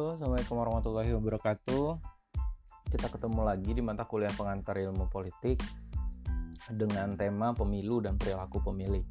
Halo, 0.00 0.16
Assalamualaikum 0.16 0.56
warahmatullahi 0.56 1.12
wabarakatuh. 1.12 1.86
Kita 2.88 3.12
ketemu 3.12 3.44
lagi 3.44 3.68
di 3.76 3.84
mata 3.84 4.08
kuliah 4.08 4.32
pengantar 4.32 4.80
ilmu 4.80 5.12
politik 5.12 5.60
dengan 6.72 7.12
tema 7.20 7.52
pemilu 7.52 8.00
dan 8.00 8.16
perilaku 8.16 8.64
pemilih. 8.64 9.04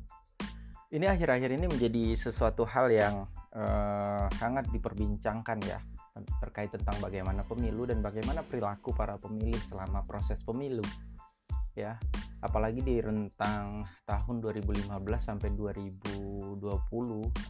Ini 0.90 1.14
akhir-akhir 1.14 1.62
ini 1.62 1.70
menjadi 1.70 2.18
sesuatu 2.18 2.66
hal 2.66 2.90
yang 2.90 3.22
uh, 3.54 4.34
sangat 4.42 4.66
diperbincangkan 4.74 5.62
ya 5.62 5.78
terkait 6.42 6.74
tentang 6.74 6.98
bagaimana 6.98 7.46
pemilu 7.46 7.86
dan 7.86 8.02
bagaimana 8.02 8.42
perilaku 8.42 8.90
para 8.90 9.14
pemilih 9.22 9.62
selama 9.70 10.02
proses 10.10 10.42
pemilu. 10.42 10.82
Ya, 11.78 12.02
apalagi 12.40 12.80
di 12.80 13.04
rentang 13.04 13.84
tahun 14.08 14.40
2015 14.40 14.88
sampai 15.20 15.50
2020 15.52 16.56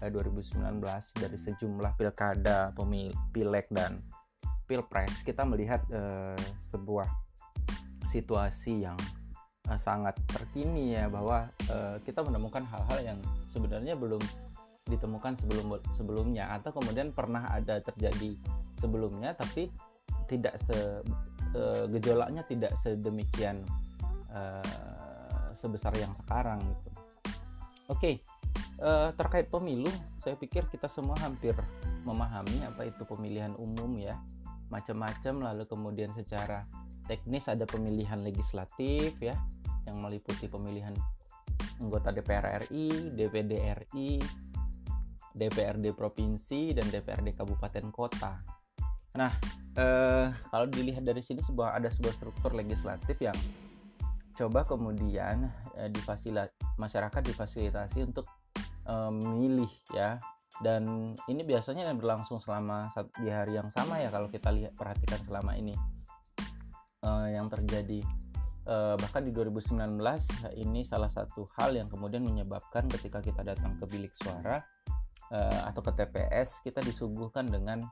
eh 0.02 0.10
2019 0.10 1.22
dari 1.22 1.38
sejumlah 1.38 1.92
pilkada, 1.94 2.74
pemil, 2.74 3.14
pileg 3.30 3.70
dan 3.70 4.02
pilpres 4.66 5.22
kita 5.22 5.46
melihat 5.46 5.82
eh, 5.94 6.38
sebuah 6.58 7.06
situasi 8.10 8.90
yang 8.90 8.98
eh, 9.70 9.80
sangat 9.80 10.18
terkini 10.26 10.98
ya 10.98 11.06
bahwa 11.06 11.46
eh, 11.70 11.98
kita 12.02 12.26
menemukan 12.26 12.66
hal-hal 12.66 13.14
yang 13.14 13.20
sebenarnya 13.50 13.94
belum 13.94 14.22
ditemukan 14.90 15.38
sebelum 15.38 15.78
sebelumnya 15.94 16.50
atau 16.58 16.74
kemudian 16.74 17.14
pernah 17.14 17.46
ada 17.54 17.78
terjadi 17.78 18.34
sebelumnya 18.74 19.38
tapi 19.38 19.70
tidak 20.26 20.58
se 20.58 21.06
eh, 21.54 21.84
gejolaknya 21.94 22.42
tidak 22.50 22.74
sedemikian 22.74 23.62
uh, 24.34 25.50
sebesar 25.54 25.94
yang 25.98 26.14
sekarang 26.14 26.62
gitu. 26.62 26.90
Oke, 27.90 27.98
okay, 27.98 28.16
uh, 28.86 29.10
eh, 29.10 29.10
terkait 29.18 29.50
pemilu, 29.50 29.90
saya 30.22 30.38
pikir 30.38 30.70
kita 30.70 30.86
semua 30.86 31.18
hampir 31.26 31.58
memahami 32.06 32.62
apa 32.62 32.86
itu 32.86 33.02
pemilihan 33.02 33.52
umum 33.58 33.98
ya, 33.98 34.14
macam-macam. 34.70 35.50
Lalu 35.52 35.64
kemudian 35.66 36.14
secara 36.14 36.70
teknis 37.10 37.50
ada 37.50 37.66
pemilihan 37.66 38.22
legislatif 38.22 39.18
ya, 39.18 39.34
yang 39.90 39.98
meliputi 39.98 40.46
pemilihan 40.46 40.94
anggota 41.82 42.14
DPR 42.14 42.70
RI, 42.70 43.10
DPD 43.18 43.52
RI, 43.58 44.22
DPRD 45.34 45.96
provinsi 45.98 46.78
dan 46.78 46.86
DPRD 46.94 47.34
kabupaten 47.34 47.86
kota. 47.90 48.44
Nah, 49.18 49.34
eh, 49.74 50.28
kalau 50.52 50.66
dilihat 50.70 51.02
dari 51.02 51.24
sini 51.26 51.42
sebuah 51.42 51.80
ada 51.80 51.90
sebuah 51.90 52.14
struktur 52.14 52.54
legislatif 52.54 53.18
yang 53.18 53.36
coba 54.40 54.64
kemudian 54.64 55.52
eh, 55.76 55.92
masyarakat 56.80 57.22
difasilitasi 57.28 58.08
untuk 58.08 58.32
eh, 58.88 59.12
memilih 59.12 59.72
ya. 59.92 60.24
Dan 60.60 61.14
ini 61.30 61.46
biasanya 61.46 61.88
berlangsung 61.96 62.42
selama 62.42 62.92
di 63.22 63.32
hari 63.32 63.56
yang 63.56 63.72
sama 63.72 64.02
ya 64.02 64.12
kalau 64.12 64.28
kita 64.28 64.52
lihat 64.52 64.76
perhatikan 64.80 65.20
selama 65.28 65.60
ini 65.60 65.76
eh, 67.04 67.28
yang 67.36 67.52
terjadi. 67.52 68.00
Eh, 68.70 68.96
bahkan 68.96 69.28
di 69.28 69.36
2019 69.36 70.00
ini 70.56 70.88
salah 70.88 71.12
satu 71.12 71.44
hal 71.60 71.76
yang 71.76 71.92
kemudian 71.92 72.24
menyebabkan 72.24 72.88
ketika 72.88 73.20
kita 73.20 73.42
datang 73.44 73.76
ke 73.76 73.86
bilik 73.90 74.14
suara 74.16 74.64
eh, 75.36 75.62
atau 75.68 75.84
ke 75.84 75.92
TPS 76.00 76.64
kita 76.64 76.80
disuguhkan 76.80 77.50
dengan 77.50 77.84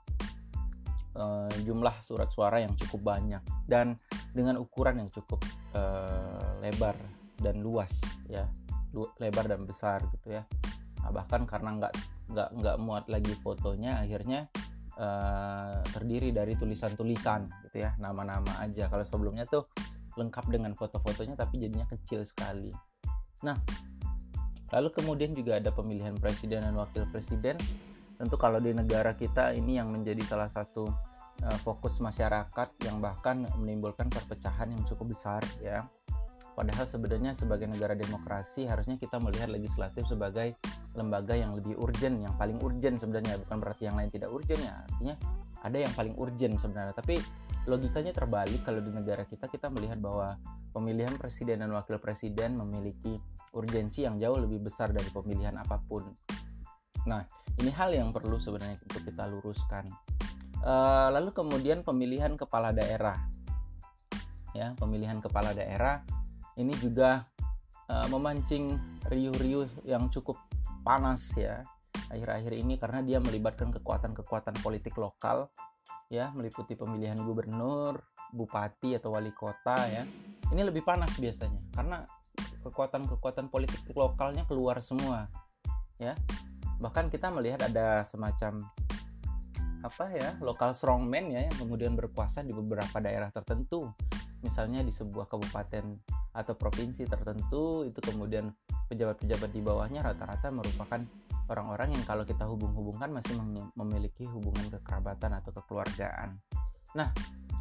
uh, 1.18 1.50
jumlah 1.66 1.96
surat 2.06 2.30
suara 2.30 2.62
yang 2.62 2.74
cukup 2.78 3.18
banyak. 3.18 3.42
Dan 3.66 3.98
dengan 4.38 4.62
ukuran 4.62 5.02
yang 5.02 5.10
cukup 5.10 5.42
uh, 5.74 6.62
lebar 6.62 6.94
dan 7.42 7.66
luas 7.66 7.98
ya. 8.30 8.46
Lu 8.94 9.10
lebar 9.18 9.50
dan 9.50 9.66
besar 9.66 10.06
gitu 10.14 10.38
ya. 10.38 10.46
Nah, 11.02 11.10
bahkan 11.10 11.50
karena 11.50 11.74
nggak 11.82 11.94
nggak 12.30 12.50
nggak 12.62 12.78
muat 12.78 13.10
lagi 13.10 13.34
fotonya 13.42 13.98
akhirnya 14.04 14.46
uh, 15.02 15.82
terdiri 15.90 16.30
dari 16.30 16.54
tulisan-tulisan 16.54 17.50
gitu 17.66 17.82
ya. 17.82 17.98
Nama-nama 17.98 18.62
aja. 18.62 18.86
Kalau 18.86 19.02
sebelumnya 19.02 19.50
tuh 19.50 19.66
lengkap 20.18 20.46
dengan 20.50 20.78
foto-fotonya 20.78 21.34
tapi 21.34 21.58
jadinya 21.62 21.90
kecil 21.90 22.22
sekali. 22.22 22.70
Nah 23.42 23.58
lalu 24.68 24.92
kemudian 24.92 25.32
juga 25.32 25.58
ada 25.58 25.74
pemilihan 25.74 26.14
presiden 26.18 26.62
dan 26.62 26.78
wakil 26.78 27.10
presiden. 27.10 27.58
Tentu 28.18 28.34
kalau 28.34 28.58
di 28.58 28.74
negara 28.74 29.14
kita 29.14 29.54
ini 29.54 29.78
yang 29.78 29.94
menjadi 29.94 30.26
salah 30.26 30.50
satu 30.50 30.90
uh, 31.44 31.60
fokus 31.62 32.00
masyarakat 32.02 32.70
yang 32.86 32.98
bahkan 33.04 33.46
menimbulkan 33.60 34.10
perpecahan 34.10 34.72
yang 34.74 34.84
cukup 34.88 35.14
besar 35.14 35.42
ya. 35.62 35.86
Padahal 36.58 36.90
sebenarnya 36.90 37.38
sebagai 37.38 37.70
negara 37.70 37.94
demokrasi 37.94 38.66
harusnya 38.66 38.98
kita 38.98 39.22
melihat 39.22 39.46
legislatif 39.46 40.10
sebagai 40.10 40.58
lembaga 40.98 41.38
yang 41.38 41.54
lebih 41.54 41.78
urgent 41.78 42.18
yang 42.18 42.34
paling 42.34 42.58
urgent 42.66 42.98
sebenarnya 42.98 43.38
bukan 43.46 43.58
berarti 43.62 43.86
yang 43.86 43.94
lain 43.94 44.10
tidak 44.10 44.34
urgent 44.34 44.62
ya. 44.66 44.74
Artinya 44.90 45.16
ada 45.62 45.78
yang 45.78 45.94
paling 45.94 46.18
urgent 46.18 46.58
sebenarnya. 46.58 46.98
Tapi 46.98 47.22
logikanya 47.70 48.10
terbalik 48.16 48.66
kalau 48.66 48.82
di 48.82 48.90
negara 48.90 49.22
kita 49.30 49.46
kita 49.46 49.70
melihat 49.70 50.02
bahwa 50.02 50.34
pemilihan 50.74 51.14
presiden 51.22 51.62
dan 51.62 51.70
wakil 51.78 52.02
presiden 52.02 52.58
memiliki 52.58 53.22
urgensi 53.54 54.10
yang 54.10 54.18
jauh 54.18 54.42
lebih 54.42 54.66
besar 54.66 54.90
dari 54.90 55.08
pemilihan 55.14 55.54
apa 55.62 55.78
pun. 55.86 56.10
Nah 57.06 57.22
ini 57.62 57.70
hal 57.70 57.94
yang 57.94 58.10
perlu 58.10 58.42
sebenarnya 58.42 58.82
untuk 58.82 59.06
kita 59.06 59.30
luruskan 59.30 59.86
Uh, 60.62 61.10
lalu 61.14 61.32
kemudian 61.32 61.86
pemilihan 61.86 62.34
kepala 62.36 62.74
daerah. 62.74 63.18
Ya, 64.58 64.74
pemilihan 64.80 65.22
kepala 65.22 65.54
daerah 65.54 66.02
ini 66.58 66.74
juga 66.82 67.30
uh, 67.88 68.08
memancing 68.10 68.74
riuh-riuh 69.06 69.86
yang 69.86 70.10
cukup 70.10 70.42
panas 70.82 71.36
ya 71.38 71.62
akhir-akhir 72.08 72.54
ini 72.56 72.80
karena 72.80 73.04
dia 73.04 73.20
melibatkan 73.20 73.70
kekuatan-kekuatan 73.74 74.56
politik 74.64 74.96
lokal 74.96 75.52
ya 76.08 76.32
meliputi 76.32 76.76
pemilihan 76.76 77.20
gubernur, 77.20 78.00
bupati 78.32 78.96
atau 78.96 79.16
wali 79.16 79.32
kota 79.36 79.76
ya. 79.88 80.04
Ini 80.52 80.62
lebih 80.64 80.88
panas 80.88 81.16
biasanya 81.20 81.60
karena 81.76 82.08
kekuatan-kekuatan 82.64 83.52
politik 83.52 83.84
lokalnya 83.96 84.48
keluar 84.48 84.80
semua 84.80 85.28
ya. 86.00 86.16
Bahkan 86.80 87.12
kita 87.12 87.34
melihat 87.34 87.68
ada 87.68 88.06
semacam 88.08 88.64
apa 89.86 90.10
ya 90.10 90.30
lokal 90.42 90.74
strongman 90.74 91.30
ya 91.30 91.46
yang 91.46 91.56
kemudian 91.58 91.94
berkuasa 91.94 92.42
di 92.42 92.54
beberapa 92.56 92.98
daerah 92.98 93.30
tertentu 93.30 93.94
misalnya 94.42 94.86
di 94.86 94.94
sebuah 94.94 95.26
kabupaten 95.30 95.98
atau 96.34 96.54
provinsi 96.54 97.10
tertentu 97.10 97.86
itu 97.86 97.98
kemudian 98.02 98.54
pejabat-pejabat 98.88 99.50
di 99.50 99.62
bawahnya 99.62 100.06
rata-rata 100.06 100.54
merupakan 100.54 101.02
orang-orang 101.50 101.98
yang 101.98 102.04
kalau 102.06 102.24
kita 102.28 102.46
hubung-hubungkan 102.46 103.10
masih 103.10 103.34
memiliki 103.74 104.28
hubungan 104.30 104.68
kekerabatan 104.70 105.40
atau 105.42 105.52
kekeluargaan. 105.56 106.38
Nah, 106.96 107.10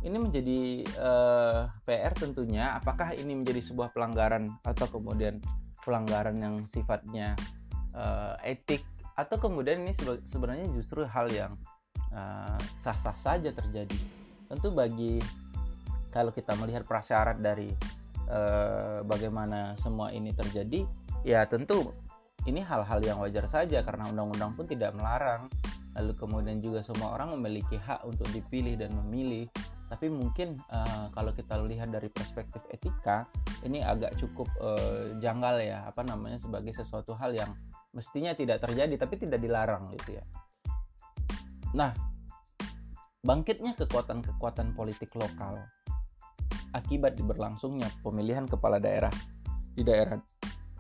ini 0.05 0.17
menjadi 0.21 0.61
uh, 1.01 1.67
eh, 1.67 2.05
PR 2.05 2.13
tentunya 2.15 2.77
apakah 2.77 3.17
ini 3.17 3.33
menjadi 3.33 3.63
sebuah 3.65 3.95
pelanggaran 3.97 4.53
atau 4.63 4.87
kemudian 4.91 5.41
pelanggaran 5.83 6.37
yang 6.39 6.55
sifatnya 6.67 7.39
uh, 7.95 8.37
etik 8.45 8.85
atau 9.17 9.41
kemudian 9.41 9.87
ini 9.87 9.97
sebenarnya 10.29 10.69
justru 10.77 11.09
hal 11.09 11.33
yang 11.33 11.57
sah-sah 12.81 13.17
uh, 13.17 13.21
saja 13.21 13.51
terjadi. 13.53 13.99
Tentu 14.47 14.73
bagi 14.73 15.21
kalau 16.11 16.33
kita 16.33 16.57
melihat 16.57 16.89
prasyarat 16.89 17.39
dari 17.43 17.69
uh, 18.33 19.05
bagaimana 19.05 19.77
semua 19.77 20.15
ini 20.15 20.33
terjadi, 20.33 20.89
ya 21.27 21.45
tentu 21.45 21.93
ini 22.47 22.63
hal-hal 22.63 23.03
yang 23.03 23.19
wajar 23.21 23.45
saja 23.51 23.83
karena 23.83 24.09
undang-undang 24.09 24.55
pun 24.55 24.65
tidak 24.65 24.95
melarang. 24.95 25.51
Lalu 25.97 26.13
kemudian 26.17 26.61
juga 26.61 26.85
semua 26.85 27.17
orang 27.17 27.37
memiliki 27.37 27.81
hak 27.81 28.05
untuk 28.05 28.29
dipilih 28.33 28.77
dan 28.77 28.93
memilih. 29.05 29.49
Tapi 29.87 30.11
mungkin 30.11 30.59
uh, 30.69 31.09
kalau 31.15 31.31
kita 31.31 31.57
lihat 31.63 31.95
dari 31.95 32.11
perspektif 32.11 32.61
etika, 32.75 33.25
ini 33.63 33.81
agak 33.81 34.19
cukup 34.19 34.51
uh, 34.59 35.15
janggal 35.23 35.63
ya, 35.63 35.87
apa 35.87 36.03
namanya 36.03 36.37
sebagai 36.43 36.75
sesuatu 36.75 37.15
hal 37.15 37.33
yang 37.33 37.55
mestinya 37.97 38.37
tidak 38.37 38.61
terjadi 38.61 38.93
tapi 39.01 39.15
tidak 39.17 39.41
dilarang 39.41 39.89
gitu 39.97 40.21
ya. 40.21 40.25
Nah, 41.73 41.97
bangkitnya 43.27 43.75
kekuatan-kekuatan 43.75 44.79
politik 44.79 45.11
lokal 45.19 45.59
akibat 46.71 47.19
berlangsungnya 47.19 47.91
pemilihan 48.07 48.47
kepala 48.47 48.79
daerah 48.79 49.11
di 49.75 49.83
daerah 49.83 50.17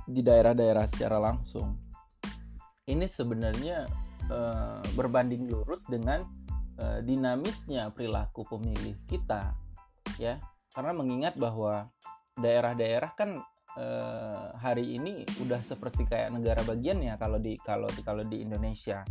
di 0.06 0.22
daerah-daerah 0.22 0.86
secara 0.86 1.18
langsung. 1.18 1.74
Ini 2.86 3.10
sebenarnya 3.10 3.90
e, 4.30 4.38
berbanding 4.94 5.50
lurus 5.50 5.82
dengan 5.90 6.22
e, 6.78 7.02
dinamisnya 7.02 7.90
perilaku 7.90 8.46
pemilih 8.46 8.94
kita, 9.10 9.50
ya. 10.22 10.38
Karena 10.70 10.94
mengingat 10.94 11.34
bahwa 11.42 11.90
daerah-daerah 12.38 13.10
kan 13.18 13.42
e, 13.74 13.86
hari 14.62 14.94
ini 14.94 15.26
udah 15.42 15.58
seperti 15.66 16.06
kayak 16.06 16.30
negara 16.30 16.62
bagian 16.62 17.02
ya 17.02 17.18
kalau 17.18 17.42
di 17.42 17.58
kalau 17.58 17.90
kalau 18.06 18.22
di 18.22 18.46
Indonesia 18.46 19.02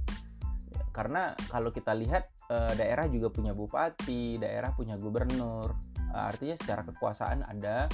karena 0.96 1.36
kalau 1.52 1.70
kita 1.70 1.92
lihat 1.92 2.32
uh, 2.50 2.72
daerah 2.76 3.06
juga 3.12 3.32
punya 3.32 3.52
bupati, 3.52 4.40
daerah 4.40 4.72
punya 4.72 4.96
gubernur. 4.96 5.76
Uh, 6.12 6.30
artinya 6.32 6.56
secara 6.56 6.86
kekuasaan 6.88 7.44
ada, 7.44 7.92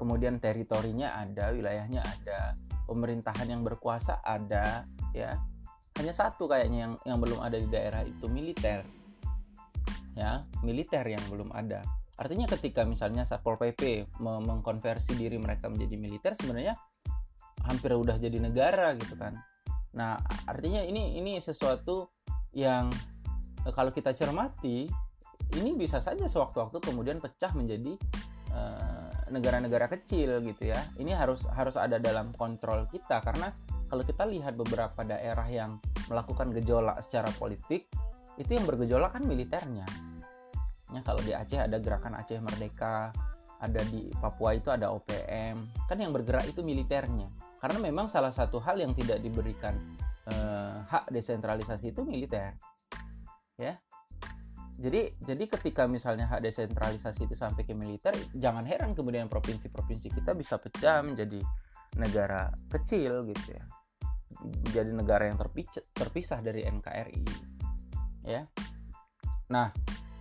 kemudian 0.00 0.40
teritorinya 0.40 1.18
ada, 1.20 1.52
wilayahnya 1.52 2.00
ada, 2.00 2.56
pemerintahan 2.88 3.48
yang 3.52 3.62
berkuasa 3.66 4.24
ada, 4.24 4.88
ya. 5.12 5.36
Hanya 5.98 6.14
satu 6.14 6.46
kayaknya 6.46 6.88
yang 6.88 6.94
yang 7.02 7.18
belum 7.18 7.42
ada 7.42 7.58
di 7.58 7.66
daerah 7.66 8.06
itu 8.06 8.30
militer. 8.30 8.86
ya 10.18 10.42
militer 10.66 11.06
yang 11.06 11.22
belum 11.30 11.54
ada 11.54 11.86
artinya 12.18 12.50
ketika 12.50 12.82
misalnya 12.82 13.22
satpol 13.22 13.54
pp 13.54 14.10
mengkonversi 14.18 15.14
diri 15.14 15.38
mereka 15.38 15.70
menjadi 15.70 15.94
militer 15.94 16.32
sebenarnya 16.34 16.74
hampir 17.62 17.94
udah 17.94 18.18
jadi 18.18 18.42
negara 18.42 18.98
gitu 18.98 19.14
kan 19.14 19.38
nah 19.96 20.20
artinya 20.44 20.84
ini 20.84 21.16
ini 21.16 21.40
sesuatu 21.40 22.12
yang 22.52 22.92
eh, 23.64 23.72
kalau 23.72 23.92
kita 23.92 24.12
cermati 24.12 24.88
ini 25.56 25.70
bisa 25.72 26.02
saja 26.04 26.28
sewaktu-waktu 26.28 26.76
kemudian 26.84 27.24
pecah 27.24 27.48
menjadi 27.56 27.96
uh, 28.52 29.08
negara-negara 29.32 29.88
kecil 29.88 30.44
gitu 30.44 30.68
ya. 30.68 30.76
Ini 31.00 31.16
harus 31.16 31.48
harus 31.48 31.80
ada 31.80 31.96
dalam 31.96 32.36
kontrol 32.36 32.84
kita 32.92 33.24
karena 33.24 33.48
kalau 33.88 34.04
kita 34.04 34.28
lihat 34.28 34.60
beberapa 34.60 35.00
daerah 35.08 35.48
yang 35.48 35.80
melakukan 36.12 36.52
gejolak 36.52 37.00
secara 37.00 37.32
politik 37.40 37.88
itu 38.36 38.50
yang 38.52 38.68
bergejolak 38.68 39.16
kan 39.16 39.24
militernya. 39.24 39.88
Ya 40.92 41.00
kalau 41.00 41.24
di 41.24 41.32
Aceh 41.32 41.56
ada 41.56 41.80
gerakan 41.80 42.20
Aceh 42.20 42.36
Merdeka 42.40 43.12
ada 43.58 43.82
di 43.90 44.08
Papua 44.20 44.54
itu 44.54 44.70
ada 44.70 44.94
OPM 44.94 45.66
kan 45.90 45.98
yang 45.98 46.14
bergerak 46.14 46.46
itu 46.46 46.62
militernya 46.62 47.26
karena 47.58 47.78
memang 47.82 48.06
salah 48.06 48.30
satu 48.30 48.62
hal 48.62 48.78
yang 48.78 48.94
tidak 48.94 49.18
diberikan 49.18 49.74
eh, 50.30 50.76
hak 50.86 51.10
desentralisasi 51.10 51.90
itu 51.90 52.06
militer. 52.06 52.54
Ya. 53.58 53.78
Jadi 54.78 55.18
jadi 55.18 55.44
ketika 55.50 55.90
misalnya 55.90 56.30
hak 56.30 56.46
desentralisasi 56.46 57.26
itu 57.26 57.34
sampai 57.34 57.66
ke 57.66 57.74
militer 57.74 58.14
jangan 58.38 58.62
heran 58.62 58.94
kemudian 58.94 59.26
provinsi-provinsi 59.26 60.14
kita 60.14 60.38
bisa 60.38 60.54
pecah 60.62 61.02
menjadi 61.02 61.42
negara 61.98 62.54
kecil 62.70 63.26
gitu 63.26 63.58
ya. 63.58 63.64
Menjadi 64.38 64.90
negara 64.94 65.26
yang 65.26 65.34
terpisah, 65.34 65.82
terpisah 65.90 66.38
dari 66.38 66.62
NKRI 66.62 67.26
ya. 68.22 68.46
Nah 69.50 69.74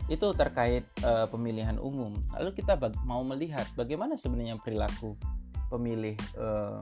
itu 0.07 0.25
terkait 0.33 0.88
uh, 1.04 1.30
pemilihan 1.30 1.78
umum. 1.78 2.18
Lalu 2.33 2.57
kita 2.57 2.80
mau 3.04 3.22
melihat 3.28 3.68
bagaimana 3.75 4.16
sebenarnya 4.16 4.57
perilaku 4.57 5.19
pemilih 5.68 6.16
uh, 6.40 6.80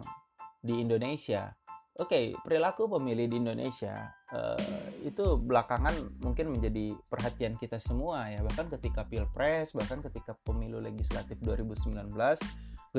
di 0.66 0.82
Indonesia. 0.82 1.54
Oke, 1.96 2.12
okay, 2.12 2.26
perilaku 2.44 2.92
pemilih 2.92 3.32
di 3.32 3.40
Indonesia 3.40 4.12
uh, 4.36 4.60
itu 5.00 5.40
belakangan 5.40 6.20
mungkin 6.20 6.52
menjadi 6.52 6.92
perhatian 7.08 7.56
kita 7.56 7.80
semua 7.80 8.28
ya. 8.28 8.44
Bahkan 8.44 8.68
ketika 8.76 9.08
pilpres, 9.08 9.72
bahkan 9.72 10.04
ketika 10.04 10.36
pemilu 10.44 10.84
legislatif 10.84 11.40
2019, 11.40 12.12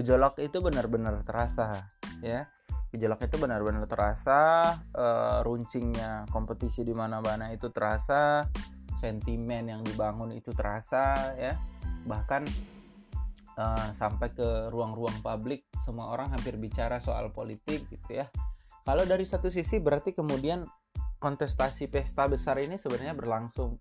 gejolak 0.00 0.40
itu 0.40 0.58
benar-benar 0.64 1.20
terasa 1.28 1.84
ya. 2.24 2.48
Gejolak 2.88 3.20
itu 3.28 3.36
benar-benar 3.36 3.84
terasa, 3.84 4.72
uh, 4.96 5.44
runcingnya 5.44 6.24
kompetisi 6.32 6.80
di 6.80 6.96
mana-mana 6.96 7.52
itu 7.52 7.68
terasa 7.68 8.48
sentimen 8.96 9.68
yang 9.68 9.84
dibangun 9.84 10.32
itu 10.32 10.56
terasa 10.56 11.36
ya 11.36 11.52
bahkan 12.08 12.46
uh, 13.56 13.88
sampai 13.90 14.32
ke 14.32 14.68
ruang-ruang 14.70 15.20
publik 15.24 15.66
semua 15.80 16.12
orang 16.12 16.32
hampir 16.32 16.56
bicara 16.60 17.00
soal 17.00 17.32
politik 17.32 17.88
gitu 17.88 18.22
ya. 18.22 18.28
Kalau 18.86 19.02
dari 19.02 19.26
satu 19.26 19.50
sisi 19.50 19.82
berarti 19.82 20.14
kemudian 20.14 20.62
kontestasi 21.18 21.90
pesta 21.90 22.28
besar 22.30 22.60
ini 22.62 22.78
sebenarnya 22.78 23.16
berlangsung 23.16 23.74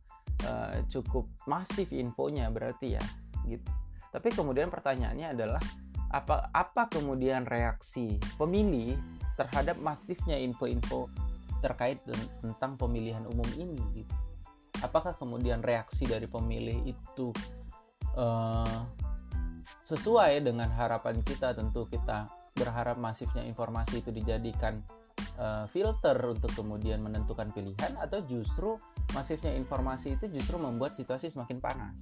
uh, 0.47 0.81
cukup 0.89 1.29
masif 1.45 1.93
infonya 1.93 2.49
berarti 2.49 2.97
ya 2.97 3.03
gitu. 3.45 3.69
Tapi 4.09 4.31
kemudian 4.31 4.71
pertanyaannya 4.71 5.35
adalah 5.35 5.61
apa 6.09 6.47
apa 6.55 6.87
kemudian 6.87 7.43
reaksi 7.43 8.15
pemilih 8.39 8.95
terhadap 9.35 9.75
masifnya 9.83 10.39
info-info 10.39 11.11
terkait 11.59 11.99
tentang 12.39 12.79
pemilihan 12.79 13.27
umum 13.27 13.47
ini 13.59 13.83
gitu? 13.93 14.15
Apakah 14.79 15.13
kemudian 15.19 15.59
reaksi 15.59 16.07
dari 16.07 16.27
pemilih 16.27 16.87
itu 16.87 17.35
uh, 18.15 18.79
sesuai 19.85 20.41
dengan 20.41 20.73
harapan 20.73 21.21
kita 21.21 21.53
tentu 21.53 21.85
kita 21.85 22.25
berharap 22.57 22.97
masifnya 22.97 23.45
informasi 23.45 24.01
itu 24.01 24.09
dijadikan 24.09 24.81
uh, 25.37 25.69
filter 25.69 26.17
untuk 26.25 26.49
kemudian 26.57 27.05
menentukan 27.05 27.53
pilihan 27.53 27.93
atau 28.01 28.25
justru 28.25 28.79
masifnya 29.13 29.53
informasi 29.53 30.17
itu 30.17 30.25
justru 30.33 30.57
membuat 30.57 30.97
situasi 30.97 31.29
semakin 31.29 31.61
panas. 31.61 32.01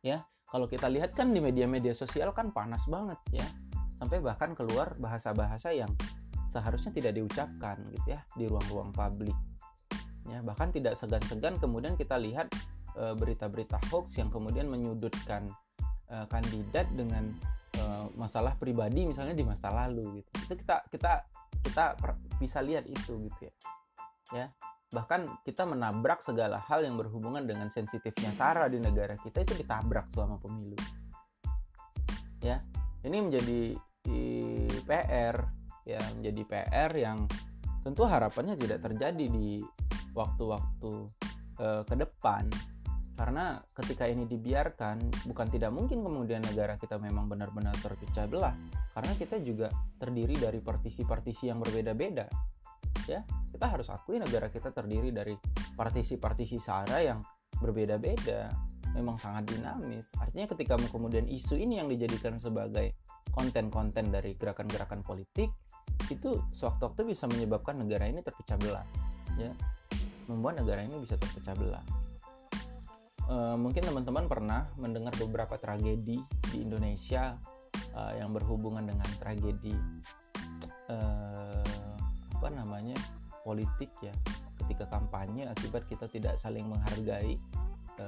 Ya 0.00 0.24
kalau 0.48 0.64
kita 0.64 0.88
lihat 0.88 1.12
kan 1.12 1.32
di 1.36 1.40
media-media 1.44 1.92
sosial 1.92 2.32
kan 2.32 2.48
panas 2.48 2.88
banget 2.88 3.20
ya. 3.32 3.46
Sampai 4.00 4.18
bahkan 4.18 4.56
keluar 4.56 4.98
bahasa-bahasa 4.98 5.70
yang 5.70 5.92
seharusnya 6.50 6.90
tidak 6.90 7.12
diucapkan 7.16 7.78
gitu 7.92 8.18
ya 8.18 8.20
di 8.34 8.48
ruang-ruang 8.50 8.90
publik. 8.90 9.36
Ya 10.26 10.40
bahkan 10.40 10.72
tidak 10.74 10.98
segan-segan 10.98 11.56
kemudian 11.56 11.94
kita 11.94 12.18
lihat 12.18 12.50
e, 12.98 13.14
berita-berita 13.14 13.78
hoax 13.90 14.18
yang 14.18 14.28
kemudian 14.28 14.66
menyudutkan 14.66 15.50
e, 16.12 16.16
kandidat 16.28 16.92
dengan 16.92 17.32
e, 17.72 17.82
masalah 18.14 18.52
pribadi 18.60 19.08
misalnya 19.08 19.32
di 19.32 19.42
masa 19.42 19.72
lalu 19.72 20.20
gitu. 20.20 20.30
Itu 20.44 20.54
kita 20.60 20.76
kita 20.92 21.12
kita 21.64 21.84
bisa 22.36 22.60
lihat 22.60 22.84
itu 22.84 23.16
gitu 23.16 23.40
ya. 23.48 23.54
Ya 24.32 24.46
bahkan 24.92 25.24
kita 25.48 25.64
menabrak 25.64 26.20
segala 26.20 26.60
hal 26.68 26.84
yang 26.84 27.00
berhubungan 27.00 27.48
dengan 27.48 27.72
sensitifnya 27.72 28.28
sara 28.36 28.68
di 28.68 28.76
negara 28.76 29.16
kita 29.16 29.40
itu 29.40 29.56
ditabrak 29.64 30.12
selama 30.12 30.36
pemilu. 30.36 30.76
Ya 32.44 32.60
ini 33.02 33.18
menjadi 33.24 33.80
PR 34.84 35.36
ya 35.88 36.00
menjadi 36.14 36.42
PR 36.46 36.90
yang 36.94 37.26
tentu 37.82 38.06
harapannya 38.06 38.54
tidak 38.54 38.84
terjadi 38.84 39.26
di 39.26 39.64
waktu-waktu 40.14 40.92
uh, 41.58 41.82
ke 41.82 41.94
depan 41.98 42.46
karena 43.22 43.54
ketika 43.78 44.10
ini 44.10 44.26
dibiarkan 44.26 44.98
bukan 45.30 45.46
tidak 45.46 45.70
mungkin 45.70 46.02
kemudian 46.02 46.42
negara 46.42 46.74
kita 46.74 46.98
memang 46.98 47.30
benar-benar 47.30 47.70
terpecah 47.78 48.26
belah. 48.26 48.50
Karena 48.90 49.14
kita 49.14 49.38
juga 49.38 49.70
terdiri 50.02 50.42
dari 50.42 50.58
partisi-partisi 50.58 51.46
yang 51.46 51.62
berbeda-beda 51.62 52.26
ya. 53.06 53.22
Kita 53.22 53.70
harus 53.70 53.94
akui 53.94 54.18
negara 54.18 54.50
kita 54.50 54.74
terdiri 54.74 55.14
dari 55.14 55.38
partisi-partisi 55.78 56.58
sara 56.58 56.98
yang 56.98 57.22
berbeda-beda 57.62 58.50
memang 58.90 59.14
sangat 59.14 59.54
dinamis. 59.54 60.10
Artinya 60.18 60.50
ketika 60.50 60.74
kemudian 60.90 61.30
isu 61.30 61.54
ini 61.54 61.78
yang 61.78 61.86
dijadikan 61.86 62.42
sebagai 62.42 62.98
konten-konten 63.30 64.10
dari 64.10 64.34
gerakan-gerakan 64.34 65.06
politik 65.06 65.54
itu 66.10 66.42
sewaktu-waktu 66.50 67.14
bisa 67.14 67.30
menyebabkan 67.30 67.78
negara 67.78 68.02
ini 68.10 68.18
terpecah 68.18 68.58
belah 68.58 68.86
ya. 69.38 69.54
Membuat 70.26 70.58
negara 70.58 70.82
ini 70.82 70.98
bisa 70.98 71.14
terpecah 71.14 71.54
belah. 71.54 72.01
E, 73.30 73.36
mungkin 73.54 73.82
teman-teman 73.86 74.26
pernah 74.26 74.66
mendengar 74.74 75.14
beberapa 75.18 75.54
tragedi 75.54 76.18
di 76.50 76.56
Indonesia 76.58 77.38
e, 77.94 78.00
yang 78.18 78.34
berhubungan 78.34 78.82
dengan 78.82 79.06
tragedi 79.22 79.74
e, 80.90 80.96
apa 82.38 82.48
namanya 82.50 82.98
politik 83.46 83.90
ya, 84.02 84.14
ketika 84.62 84.90
kampanye 84.90 85.46
akibat 85.46 85.86
kita 85.86 86.10
tidak 86.10 86.34
saling 86.38 86.66
menghargai 86.66 87.38
e, 87.98 88.06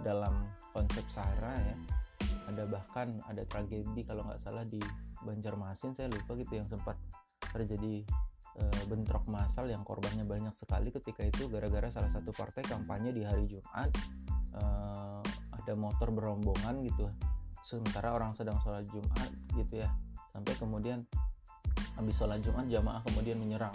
dalam 0.00 0.48
konsep 0.72 1.04
sara 1.12 1.60
ya. 1.60 1.76
Ada 2.44 2.68
bahkan 2.68 3.24
ada 3.24 3.40
tragedi 3.48 4.04
kalau 4.04 4.20
nggak 4.28 4.40
salah 4.40 4.68
di 4.68 4.80
Banjarmasin 5.24 5.96
saya 5.96 6.12
lupa 6.12 6.36
gitu 6.36 6.60
yang 6.60 6.68
sempat 6.68 7.00
terjadi 7.56 8.04
bentrok 8.86 9.26
massal 9.26 9.66
yang 9.66 9.82
korbannya 9.82 10.22
banyak 10.22 10.54
sekali 10.54 10.94
ketika 10.94 11.26
itu 11.26 11.50
gara-gara 11.50 11.90
salah 11.90 12.06
satu 12.06 12.30
partai 12.30 12.62
kampanye 12.62 13.10
di 13.10 13.26
hari 13.26 13.50
Jumat 13.50 13.90
e, 14.54 14.64
ada 15.64 15.72
motor 15.74 16.12
berombongan 16.12 16.84
gitu. 16.84 17.08
Sementara 17.64 18.12
orang 18.12 18.36
sedang 18.36 18.60
sholat 18.60 18.84
Jumat 18.92 19.32
gitu 19.56 19.80
ya. 19.80 19.88
Sampai 20.36 20.52
kemudian 20.60 21.00
habis 21.96 22.14
sholat 22.18 22.44
Jumat 22.44 22.68
jamaah 22.68 23.00
kemudian 23.08 23.40
menyerang. 23.40 23.72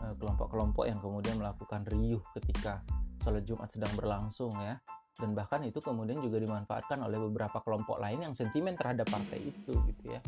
Eh, 0.00 0.14
kelompok-kelompok 0.16 0.88
yang 0.88 0.96
kemudian 0.96 1.36
melakukan 1.36 1.84
riuh 1.92 2.24
ketika 2.32 2.80
sholat 3.20 3.44
Jumat 3.44 3.68
sedang 3.68 3.92
berlangsung 3.92 4.48
ya. 4.56 4.80
Dan 5.12 5.36
bahkan 5.36 5.60
itu 5.60 5.76
kemudian 5.84 6.24
juga 6.24 6.40
dimanfaatkan 6.40 7.04
oleh 7.04 7.20
beberapa 7.20 7.60
kelompok 7.60 8.00
lain 8.00 8.24
yang 8.24 8.32
sentimen 8.32 8.72
terhadap 8.80 9.04
partai 9.12 9.52
itu 9.52 9.76
gitu 9.84 10.16
ya. 10.16 10.24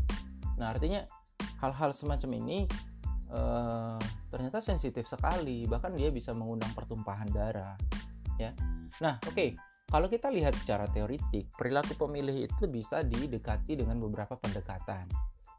Nah 0.61 0.77
artinya 0.77 1.09
hal-hal 1.65 1.97
semacam 1.97 2.31
ini 2.45 2.69
uh, 3.33 3.97
ternyata 4.29 4.61
sensitif 4.61 5.09
sekali. 5.09 5.65
Bahkan 5.65 5.97
dia 5.97 6.13
bisa 6.13 6.37
mengundang 6.37 6.77
pertumpahan 6.77 7.33
darah 7.33 7.73
ya. 8.37 8.53
Nah 9.01 9.17
oke. 9.25 9.33
okay. 9.33 9.57
Kalau 9.93 10.09
kita 10.09 10.33
lihat 10.33 10.57
secara 10.57 10.89
teoritik 10.89 11.53
perilaku 11.53 11.93
pemilih 12.01 12.49
itu 12.49 12.65
bisa 12.65 13.05
didekati 13.05 13.77
dengan 13.77 14.01
beberapa 14.01 14.41
pendekatan. 14.41 15.05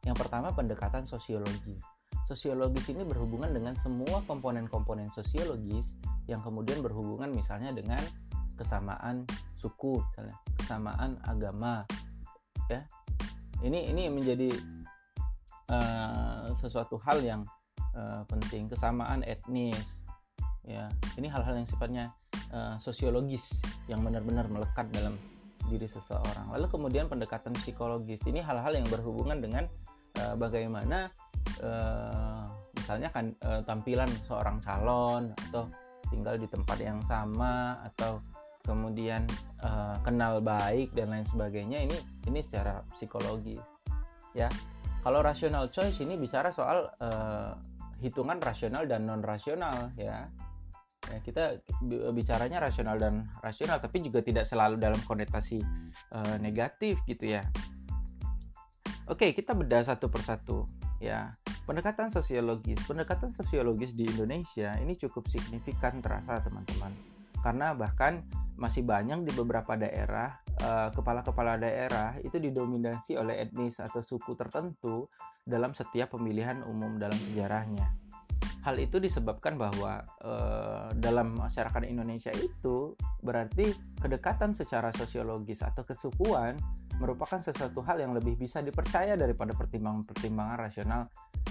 Yang 0.10 0.26
pertama 0.26 0.50
pendekatan 0.50 1.06
sosiologis. 1.06 1.86
Sosiologis 2.26 2.90
ini 2.90 3.06
berhubungan 3.06 3.54
dengan 3.54 3.78
semua 3.78 4.26
komponen-komponen 4.26 5.14
sosiologis 5.14 6.02
yang 6.26 6.42
kemudian 6.42 6.82
berhubungan 6.82 7.30
misalnya 7.30 7.78
dengan 7.78 8.02
kesamaan 8.58 9.22
suku 9.54 10.02
misalnya 10.02 10.38
kesamaan 10.58 11.22
agama 11.30 11.86
ya. 12.74 12.82
Ini 13.62 13.94
ini 13.94 14.10
menjadi 14.10 14.50
uh, 15.70 16.50
sesuatu 16.58 16.98
hal 17.06 17.22
yang 17.22 17.46
uh, 17.94 18.26
penting. 18.26 18.66
Kesamaan 18.66 19.22
etnis 19.30 20.02
ya. 20.66 20.90
Ini 21.22 21.30
hal-hal 21.30 21.54
yang 21.54 21.70
sifatnya 21.70 22.10
uh, 22.54 22.76
sosiologis 22.78 23.60
yang 23.90 24.06
benar-benar 24.06 24.48
melekat 24.48 24.88
dalam 24.94 25.18
diri 25.68 25.90
seseorang. 25.90 26.54
Lalu 26.54 26.68
kemudian 26.70 27.06
pendekatan 27.10 27.56
psikologis. 27.58 28.24
Ini 28.30 28.46
hal-hal 28.46 28.78
yang 28.78 28.88
berhubungan 28.88 29.42
dengan 29.42 29.66
uh, 30.22 30.36
bagaimana 30.38 31.10
uh, 31.66 32.46
misalnya 32.78 33.10
kan 33.10 33.34
uh, 33.44 33.62
tampilan 33.66 34.10
seorang 34.28 34.60
calon 34.62 35.32
atau 35.50 35.68
tinggal 36.12 36.36
di 36.38 36.46
tempat 36.46 36.78
yang 36.78 37.00
sama 37.02 37.80
atau 37.82 38.22
kemudian 38.64 39.28
uh, 39.60 39.98
kenal 40.06 40.40
baik 40.40 40.96
dan 40.96 41.12
lain 41.12 41.28
sebagainya 41.28 41.84
ini 41.84 41.98
ini 42.30 42.40
secara 42.40 42.84
psikologis 42.96 43.64
ya. 44.38 44.48
Kalau 45.04 45.20
rational 45.20 45.68
choice 45.68 46.00
ini 46.00 46.16
bicara 46.16 46.48
soal 46.48 46.88
uh, 47.04 47.52
hitungan 48.00 48.40
rasional 48.40 48.88
dan 48.88 49.04
non 49.04 49.20
rasional 49.20 49.92
ya 50.00 50.24
ya 51.12 51.18
kita 51.20 51.44
bicaranya 52.16 52.64
rasional 52.64 52.96
dan 52.96 53.28
rasional 53.44 53.80
tapi 53.84 54.00
juga 54.00 54.24
tidak 54.24 54.48
selalu 54.48 54.80
dalam 54.80 55.00
konotasi 55.04 55.60
uh, 56.16 56.38
negatif 56.40 57.00
gitu 57.10 57.36
ya. 57.36 57.44
Oke 59.12 59.36
kita 59.36 59.52
bedah 59.52 59.84
satu 59.84 60.08
persatu 60.08 60.64
ya. 61.04 61.36
Pendekatan 61.64 62.12
sosiologis 62.12 62.80
pendekatan 62.88 63.32
sosiologis 63.32 63.96
di 63.96 64.08
Indonesia 64.08 64.76
ini 64.80 64.96
cukup 64.96 65.28
signifikan 65.28 66.00
terasa 66.00 66.40
teman-teman. 66.44 66.92
Karena 67.44 67.76
bahkan 67.76 68.24
masih 68.56 68.86
banyak 68.88 69.28
di 69.28 69.32
beberapa 69.36 69.76
daerah 69.76 70.40
eh, 70.62 70.90
kepala-kepala 70.94 71.58
uh, 71.58 71.60
daerah 71.60 72.16
itu 72.22 72.38
didominasi 72.38 73.18
oleh 73.18 73.44
etnis 73.44 73.82
atau 73.82 74.00
suku 74.00 74.38
tertentu 74.38 75.10
dalam 75.44 75.76
setiap 75.76 76.16
pemilihan 76.16 76.64
umum 76.64 76.96
dalam 76.96 77.18
sejarahnya 77.18 78.03
hal 78.64 78.80
itu 78.80 78.96
disebabkan 78.96 79.60
bahwa 79.60 80.08
uh, 80.24 80.88
dalam 80.96 81.36
masyarakat 81.36 81.84
Indonesia 81.84 82.32
itu 82.32 82.96
berarti 83.20 83.76
kedekatan 84.00 84.56
secara 84.56 84.96
sosiologis 84.96 85.60
atau 85.60 85.84
kesukuan 85.84 86.56
merupakan 87.04 87.44
sesuatu 87.44 87.84
hal 87.84 88.00
yang 88.00 88.16
lebih 88.16 88.40
bisa 88.40 88.64
dipercaya 88.64 89.20
daripada 89.20 89.52
pertimbangan-pertimbangan 89.52 90.58
rasional 90.58 91.02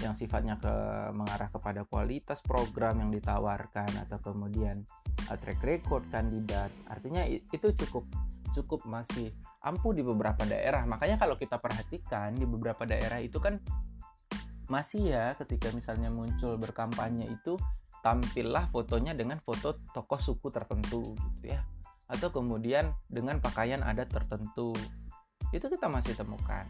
yang 0.01 0.17
sifatnya 0.17 0.57
ke 0.57 0.73
mengarah 1.13 1.53
kepada 1.53 1.85
kualitas 1.85 2.41
program 2.41 2.97
yang 2.97 3.13
ditawarkan 3.13 3.93
atau 4.09 4.17
kemudian 4.17 4.81
uh, 5.29 5.37
track 5.37 5.61
record 5.61 6.01
kandidat. 6.09 6.73
Artinya 6.89 7.29
itu 7.29 7.69
cukup 7.77 8.09
cukup 8.57 8.85
masih 8.89 9.29
ampuh 9.61 9.93
di 9.93 10.01
beberapa 10.01 10.49
daerah. 10.49 10.81
Makanya 10.89 11.21
kalau 11.21 11.37
kita 11.37 11.61
perhatikan 11.61 12.33
di 12.33 12.49
beberapa 12.49 12.89
daerah 12.89 13.21
itu 13.21 13.37
kan 13.37 13.61
masih 14.71 15.13
ya 15.15 15.35
ketika 15.35 15.69
misalnya 15.75 16.07
muncul 16.07 16.55
berkampanye 16.55 17.27
itu 17.29 17.59
tampillah 18.03 18.67
fotonya 18.69 19.15
dengan 19.15 19.39
foto 19.39 19.79
tokoh 19.95 20.19
suku 20.19 20.51
tertentu 20.51 21.15
gitu 21.39 21.55
ya. 21.55 21.63
Atau 22.11 22.29
kemudian 22.35 22.91
dengan 23.07 23.39
pakaian 23.39 23.79
adat 23.79 24.11
tertentu. 24.11 24.75
Itu 25.55 25.71
kita 25.71 25.87
masih 25.87 26.13
temukan. 26.13 26.67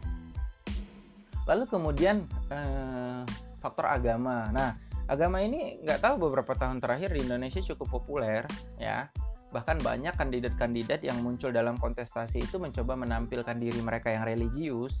Lalu 1.44 1.64
kemudian 1.68 2.24
eh, 2.48 3.22
faktor 3.58 3.90
agama. 3.90 4.48
Nah 4.54 4.78
agama 5.10 5.42
ini 5.42 5.82
nggak 5.84 6.00
tahu 6.00 6.30
beberapa 6.30 6.56
tahun 6.56 6.80
terakhir 6.80 7.12
di 7.12 7.26
Indonesia 7.26 7.60
cukup 7.60 8.00
populer 8.00 8.46
ya. 8.78 9.10
Bahkan 9.50 9.86
banyak 9.86 10.18
kandidat-kandidat 10.18 11.06
yang 11.06 11.22
muncul 11.22 11.54
dalam 11.54 11.78
kontestasi 11.78 12.42
itu 12.42 12.58
mencoba 12.58 12.98
menampilkan 12.98 13.54
diri 13.54 13.78
mereka 13.82 14.10
yang 14.10 14.26
religius 14.26 14.98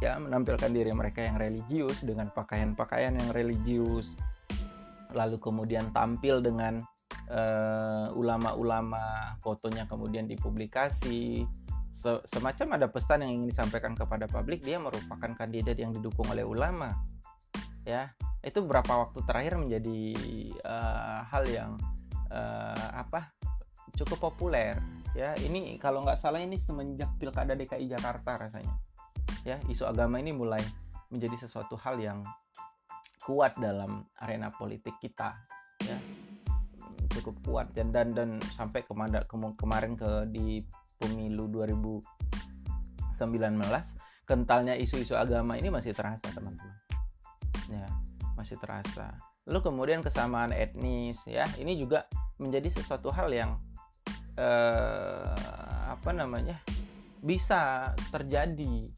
ya 0.00 0.16
menampilkan 0.16 0.72
diri 0.72 0.90
mereka 0.96 1.20
yang 1.20 1.36
religius 1.36 2.00
dengan 2.00 2.32
pakaian-pakaian 2.32 3.14
yang 3.20 3.30
religius. 3.36 4.16
Lalu 5.12 5.36
kemudian 5.36 5.92
tampil 5.92 6.40
dengan 6.40 6.80
eh, 7.28 8.06
ulama-ulama 8.16 9.36
fotonya 9.44 9.84
kemudian 9.84 10.24
dipublikasi. 10.24 11.44
Se 11.92 12.16
semacam 12.24 12.80
ada 12.80 12.86
pesan 12.88 13.28
yang 13.28 13.32
ingin 13.44 13.52
disampaikan 13.52 13.92
kepada 13.92 14.24
publik 14.24 14.64
dia 14.64 14.80
merupakan 14.80 15.36
kandidat 15.36 15.76
yang 15.76 15.92
didukung 15.92 16.24
oleh 16.32 16.48
ulama. 16.48 16.88
Ya 17.84 18.16
itu 18.40 18.64
beberapa 18.64 19.04
waktu 19.04 19.20
terakhir 19.28 19.60
menjadi 19.60 20.00
uh, 20.64 21.28
hal 21.28 21.44
yang 21.44 21.76
uh, 22.32 22.88
apa 22.96 23.28
cukup 24.00 24.32
populer. 24.32 24.80
Ya 25.12 25.36
ini 25.44 25.76
kalau 25.76 26.00
nggak 26.00 26.16
salah 26.16 26.40
ini 26.40 26.56
semenjak 26.56 27.10
pilkada 27.20 27.52
DKI 27.52 27.90
Jakarta 27.90 28.48
rasanya 28.48 28.89
ya 29.44 29.56
isu 29.68 29.88
agama 29.88 30.20
ini 30.20 30.32
mulai 30.36 30.60
menjadi 31.10 31.46
sesuatu 31.46 31.74
hal 31.80 31.98
yang 31.98 32.22
kuat 33.24 33.56
dalam 33.60 34.06
arena 34.20 34.52
politik 34.54 34.96
kita 35.00 35.36
ya. 35.84 35.98
Cukup 37.10 37.36
kuat 37.42 37.66
dan 37.74 37.90
dan, 37.90 38.14
dan 38.14 38.38
sampai 38.54 38.86
kemada, 38.86 39.26
kemarin 39.58 39.98
ke 39.98 40.30
di 40.30 40.62
pemilu 41.00 41.50
2019 41.50 42.04
kentalnya 44.28 44.78
isu-isu 44.78 45.18
agama 45.18 45.58
ini 45.58 45.74
masih 45.74 45.90
terasa 45.90 46.30
teman-teman. 46.30 46.78
Ya 47.66 47.90
masih 48.38 48.56
terasa. 48.62 49.18
Lalu 49.44 49.60
kemudian 49.66 50.00
kesamaan 50.06 50.54
etnis 50.54 51.18
ya 51.26 51.42
ini 51.58 51.74
juga 51.74 52.06
menjadi 52.38 52.70
sesuatu 52.70 53.10
hal 53.10 53.28
yang 53.34 53.58
eh, 54.38 55.34
apa 55.90 56.10
namanya 56.14 56.62
bisa 57.20 57.92
terjadi 58.08 58.88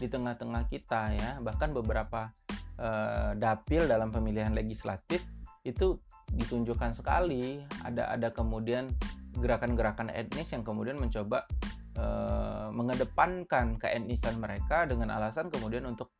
di 0.00 0.08
tengah-tengah 0.08 0.64
kita 0.72 1.12
ya. 1.12 1.30
Bahkan 1.44 1.76
beberapa 1.76 2.32
uh, 2.80 3.36
dapil 3.36 3.84
dalam 3.84 4.08
pemilihan 4.08 4.56
legislatif 4.56 5.20
itu 5.62 6.00
ditunjukkan 6.32 6.96
sekali. 6.96 7.60
Ada 7.84 8.16
ada 8.16 8.28
kemudian 8.32 8.88
gerakan-gerakan 9.36 10.10
etnis 10.10 10.50
yang 10.50 10.64
kemudian 10.64 10.96
mencoba 10.96 11.44
uh, 12.00 12.72
mengedepankan 12.72 13.76
keetnisan 13.78 14.40
mereka 14.40 14.88
dengan 14.88 15.12
alasan 15.14 15.52
kemudian 15.52 15.86
untuk 15.86 16.10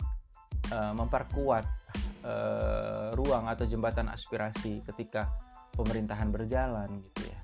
uh, 0.71 0.95
memperkuat 0.95 1.65
uh, 2.23 3.17
ruang 3.17 3.51
atau 3.51 3.67
jembatan 3.67 4.13
aspirasi 4.13 4.85
ketika 4.93 5.27
pemerintahan 5.75 6.29
berjalan 6.31 7.01
gitu 7.01 7.23
ya. 7.27 7.41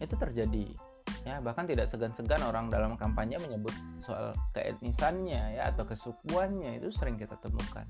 Itu 0.00 0.16
terjadi 0.16 0.89
ya 1.28 1.36
bahkan 1.44 1.68
tidak 1.68 1.92
segan-segan 1.92 2.40
orang 2.48 2.72
dalam 2.72 2.96
kampanye 2.96 3.36
menyebut 3.36 3.72
soal 4.00 4.32
keetnisannya 4.56 5.60
ya 5.60 5.68
atau 5.68 5.84
kesukuannya 5.84 6.80
itu 6.80 6.88
sering 6.96 7.20
kita 7.20 7.36
temukan. 7.44 7.84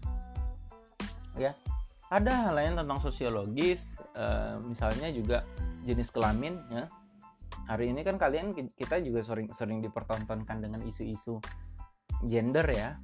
Ya 1.39 1.55
ada 2.11 2.51
hal 2.51 2.59
lain 2.59 2.75
tentang 2.75 2.99
sosiologis 2.99 4.03
e, 4.19 4.27
misalnya 4.67 5.15
juga 5.15 5.47
jenis 5.87 6.11
kelamin 6.11 6.59
ya. 6.75 6.91
Hari 7.71 7.95
ini 7.95 8.03
kan 8.03 8.19
kalian 8.19 8.51
kita 8.75 8.99
juga 8.99 9.23
sering 9.23 9.47
sering 9.55 9.79
dipertontonkan 9.79 10.59
dengan 10.59 10.83
isu-isu 10.83 11.39
gender 12.27 12.67
ya. 12.67 12.99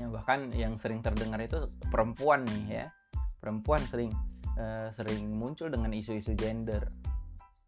Ya 0.00 0.08
bahkan 0.08 0.48
yang 0.56 0.80
sering 0.80 1.04
terdengar 1.04 1.36
itu 1.44 1.68
perempuan 1.92 2.48
nih 2.48 2.64
ya. 2.80 2.86
Perempuan 3.44 3.84
sering 3.84 4.08
e, 4.56 4.88
sering 4.96 5.28
muncul 5.28 5.68
dengan 5.68 5.92
isu-isu 5.92 6.32
gender 6.32 6.88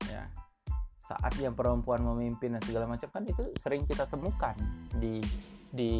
ya 0.08 0.24
saat 1.04 1.36
yang 1.36 1.52
perempuan 1.52 2.00
memimpin 2.00 2.56
dan 2.56 2.62
segala 2.64 2.88
macam 2.88 3.08
kan 3.12 3.22
itu 3.28 3.52
sering 3.60 3.84
kita 3.84 4.08
temukan 4.08 4.56
di 4.96 5.20
di 5.74 5.92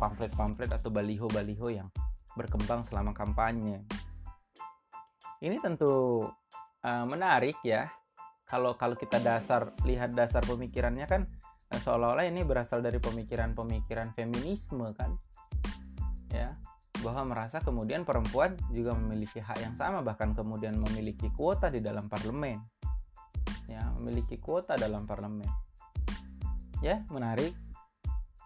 pamflet-pamflet 0.00 0.74
atau 0.74 0.90
baliho-baliho 0.90 1.68
yang 1.70 1.88
berkembang 2.34 2.82
selama 2.82 3.14
kampanye. 3.14 3.84
Ini 5.44 5.56
tentu 5.62 6.24
uh, 6.82 7.04
menarik 7.06 7.60
ya. 7.62 7.86
Kalau 8.48 8.74
kalau 8.74 8.98
kita 8.98 9.22
dasar 9.22 9.70
lihat 9.86 10.18
dasar 10.18 10.42
pemikirannya 10.42 11.06
kan 11.06 11.30
uh, 11.70 11.78
seolah-olah 11.78 12.26
ini 12.26 12.42
berasal 12.42 12.82
dari 12.82 12.98
pemikiran-pemikiran 12.98 14.16
feminisme 14.18 14.90
kan. 14.98 15.14
Ya, 16.30 16.58
bahwa 17.02 17.34
merasa 17.34 17.62
kemudian 17.62 18.02
perempuan 18.02 18.58
juga 18.70 18.94
memiliki 18.98 19.38
hak 19.38 19.58
yang 19.62 19.74
sama 19.74 20.02
bahkan 20.02 20.34
kemudian 20.34 20.78
memiliki 20.78 21.30
kuota 21.34 21.66
di 21.66 21.82
dalam 21.82 22.06
parlemen 22.06 22.79
ya 23.70 23.86
memiliki 24.02 24.42
kuota 24.42 24.74
dalam 24.74 25.06
parlemen. 25.06 25.46
Ya 26.82 27.06
menarik. 27.14 27.54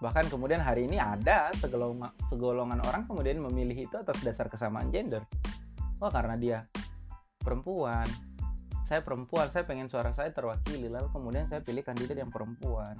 Bahkan 0.04 0.28
kemudian 0.28 0.60
hari 0.60 0.84
ini 0.84 1.00
ada 1.00 1.48
segolongan, 1.56 2.12
segolongan 2.28 2.84
orang 2.84 3.08
kemudian 3.08 3.40
memilih 3.40 3.88
itu 3.88 3.96
atas 3.96 4.20
dasar 4.20 4.52
kesamaan 4.52 4.92
gender. 4.92 5.24
Oh 6.04 6.12
karena 6.12 6.36
dia 6.36 6.58
perempuan. 7.40 8.04
Saya 8.84 9.00
perempuan 9.00 9.48
saya 9.48 9.64
pengen 9.64 9.88
suara 9.88 10.12
saya 10.12 10.28
terwakili 10.28 10.92
lalu 10.92 11.08
kemudian 11.08 11.48
saya 11.48 11.64
pilih 11.64 11.80
kandidat 11.80 12.20
yang 12.20 12.28
perempuan. 12.28 12.92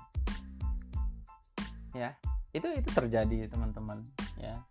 Ya 1.93 2.17
itu 2.57 2.73
itu 2.73 2.89
terjadi 2.89 3.53
teman-teman. 3.53 4.01
Ya. 4.41 4.65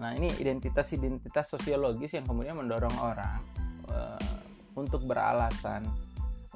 Nah 0.00 0.16
ini 0.16 0.32
identitas 0.40 0.88
identitas 0.96 1.52
sosiologis 1.52 2.16
yang 2.16 2.24
kemudian 2.24 2.56
mendorong 2.56 2.96
orang 3.02 3.42
uh, 3.92 4.34
untuk 4.78 5.04
beralasan 5.04 5.84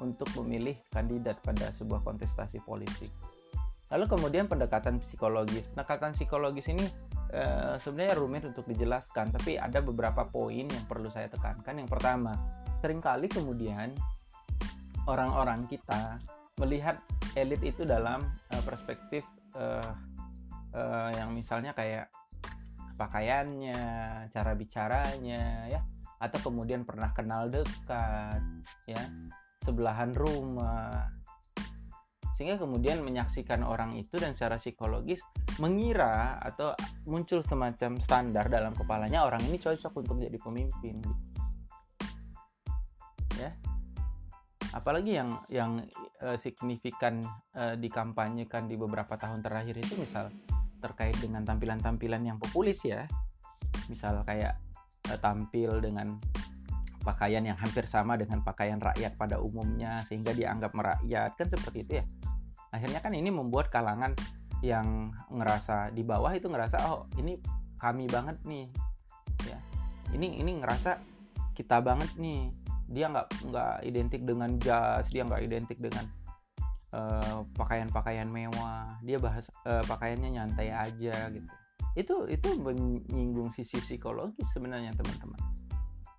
untuk 0.01 0.27
memilih 0.41 0.75
kandidat 0.91 1.39
pada 1.43 1.69
sebuah 1.69 2.03
kontestasi 2.03 2.63
politik. 2.63 3.11
Lalu 3.89 4.05
kemudian 4.05 4.45
pendekatan 4.45 5.01
psikologis. 5.01 5.65
Pendekatan 5.73 6.13
psikologis 6.13 6.69
ini 6.69 6.85
e, 7.33 7.43
sebenarnya 7.81 8.15
rumit 8.21 8.45
untuk 8.45 8.69
dijelaskan, 8.69 9.33
tapi 9.33 9.57
ada 9.57 9.81
beberapa 9.81 10.29
poin 10.29 10.69
yang 10.69 10.85
perlu 10.85 11.09
saya 11.09 11.25
tekankan. 11.25 11.73
Yang 11.73 11.89
pertama, 11.97 12.37
sering 12.77 13.01
kali 13.01 13.25
kemudian 13.25 13.97
orang-orang 15.09 15.65
kita 15.65 16.21
melihat 16.61 17.01
elit 17.33 17.61
itu 17.63 17.87
dalam 17.87 18.21
uh, 18.51 18.63
perspektif 18.67 19.23
uh, 19.55 19.95
uh, 20.75 21.09
yang 21.15 21.31
misalnya 21.33 21.71
kayak 21.73 22.11
pakaiannya, 22.99 23.79
cara 24.27 24.51
bicaranya, 24.59 25.71
ya, 25.71 25.79
atau 26.19 26.51
kemudian 26.51 26.83
pernah 26.83 27.15
kenal 27.15 27.47
dekat, 27.47 28.43
ya, 28.83 28.99
sebelahan 29.69 30.17
rumah, 30.17 31.13
sehingga 32.33 32.57
kemudian 32.57 33.05
menyaksikan 33.05 33.61
orang 33.61 33.93
itu 33.93 34.17
dan 34.17 34.33
secara 34.33 34.57
psikologis 34.57 35.21
mengira 35.61 36.41
atau 36.41 36.73
muncul 37.05 37.45
semacam 37.45 38.01
standar 38.01 38.49
dalam 38.49 38.73
kepalanya 38.73 39.29
orang 39.29 39.45
ini 39.45 39.61
cocok 39.61 39.93
untuk 40.01 40.17
jadi 40.17 40.41
pemimpin, 40.41 40.97
ya. 43.37 43.53
Apalagi 44.69 45.17
yang 45.17 45.29
yang 45.49 45.71
uh, 46.21 46.37
signifikan 46.37 47.25
uh, 47.57 47.73
dikampanyekan 47.73 48.69
di 48.69 48.77
beberapa 48.77 49.17
tahun 49.17 49.41
terakhir 49.41 49.81
itu 49.81 49.97
misal 49.97 50.29
terkait 50.77 51.17
dengan 51.17 51.41
tampilan-tampilan 51.41 52.21
yang 52.21 52.37
populis 52.37 52.77
ya. 52.85 53.09
Misal 53.89 54.21
kayak 54.21 54.61
uh, 55.09 55.17
tampil 55.17 55.81
dengan 55.81 56.21
pakaian 56.99 57.43
yang 57.43 57.55
hampir 57.55 57.87
sama 57.87 58.19
dengan 58.19 58.43
pakaian 58.43 58.77
rakyat 58.79 59.15
pada 59.15 59.39
umumnya 59.39 60.03
sehingga 60.05 60.35
dianggap 60.35 60.75
merakyat 60.75 61.31
kan 61.39 61.47
seperti 61.47 61.87
itu 61.87 61.93
ya. 62.03 62.05
Akhirnya 62.69 62.99
kan 63.01 63.15
ini 63.15 63.31
membuat 63.31 63.71
kalangan 63.73 64.13
yang 64.59 65.15
ngerasa 65.31 65.95
di 65.95 66.03
bawah 66.03 66.35
itu 66.35 66.51
ngerasa 66.51 66.77
oh 66.91 67.07
ini 67.15 67.39
kami 67.79 68.05
banget 68.11 68.37
nih. 68.43 68.67
Ya. 69.47 69.57
Ini 70.11 70.43
ini 70.43 70.59
ngerasa 70.59 70.99
kita 71.55 71.79
banget 71.79 72.11
nih. 72.19 72.51
Dia 72.89 73.07
nggak 73.07 73.27
nggak 73.47 73.75
identik 73.87 74.21
dengan 74.27 74.59
jas 74.59 75.07
dia 75.13 75.23
nggak 75.23 75.41
identik 75.45 75.79
dengan 75.79 76.03
uh, 76.91 77.47
pakaian-pakaian 77.55 78.27
mewah. 78.27 78.99
Dia 79.07 79.17
bahas 79.17 79.47
uh, 79.63 79.81
pakaiannya 79.87 80.35
nyantai 80.35 80.69
aja 80.75 81.31
gitu. 81.31 81.47
Itu 81.95 82.15
itu 82.27 82.49
menyinggung 82.59 83.55
sisi 83.55 83.79
psikologis 83.79 84.51
sebenarnya 84.51 84.91
teman-teman. 84.99 85.39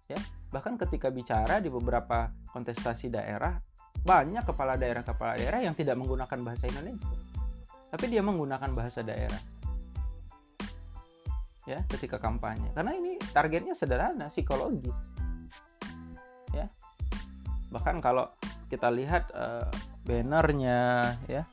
Ya 0.08 0.18
bahkan 0.50 0.75
ketika 0.75 1.11
bicara 1.11 1.62
di 1.62 1.71
beberapa 1.71 2.30
kontestasi 2.50 3.11
daerah 3.11 3.59
banyak 4.02 4.42
kepala 4.47 4.75
daerah 4.75 5.02
kepala 5.07 5.38
daerah 5.38 5.62
yang 5.62 5.75
tidak 5.75 5.99
menggunakan 5.99 6.38
bahasa 6.42 6.66
Indonesia. 6.66 7.16
Tapi 7.90 8.04
dia 8.07 8.23
menggunakan 8.23 8.71
bahasa 8.71 9.02
daerah. 9.02 9.40
Ya 11.66 11.83
ketika 11.90 12.19
kampanye. 12.19 12.71
Karena 12.75 12.95
ini 12.95 13.19
targetnya 13.35 13.75
sederhana 13.75 14.30
psikologis. 14.33 14.97
Bahkan 17.71 18.02
kalau 18.02 18.26
kita 18.66 18.90
lihat 18.90 19.30
uh, 19.33 19.66
bannernya 20.04 21.14
ya. 21.30 21.47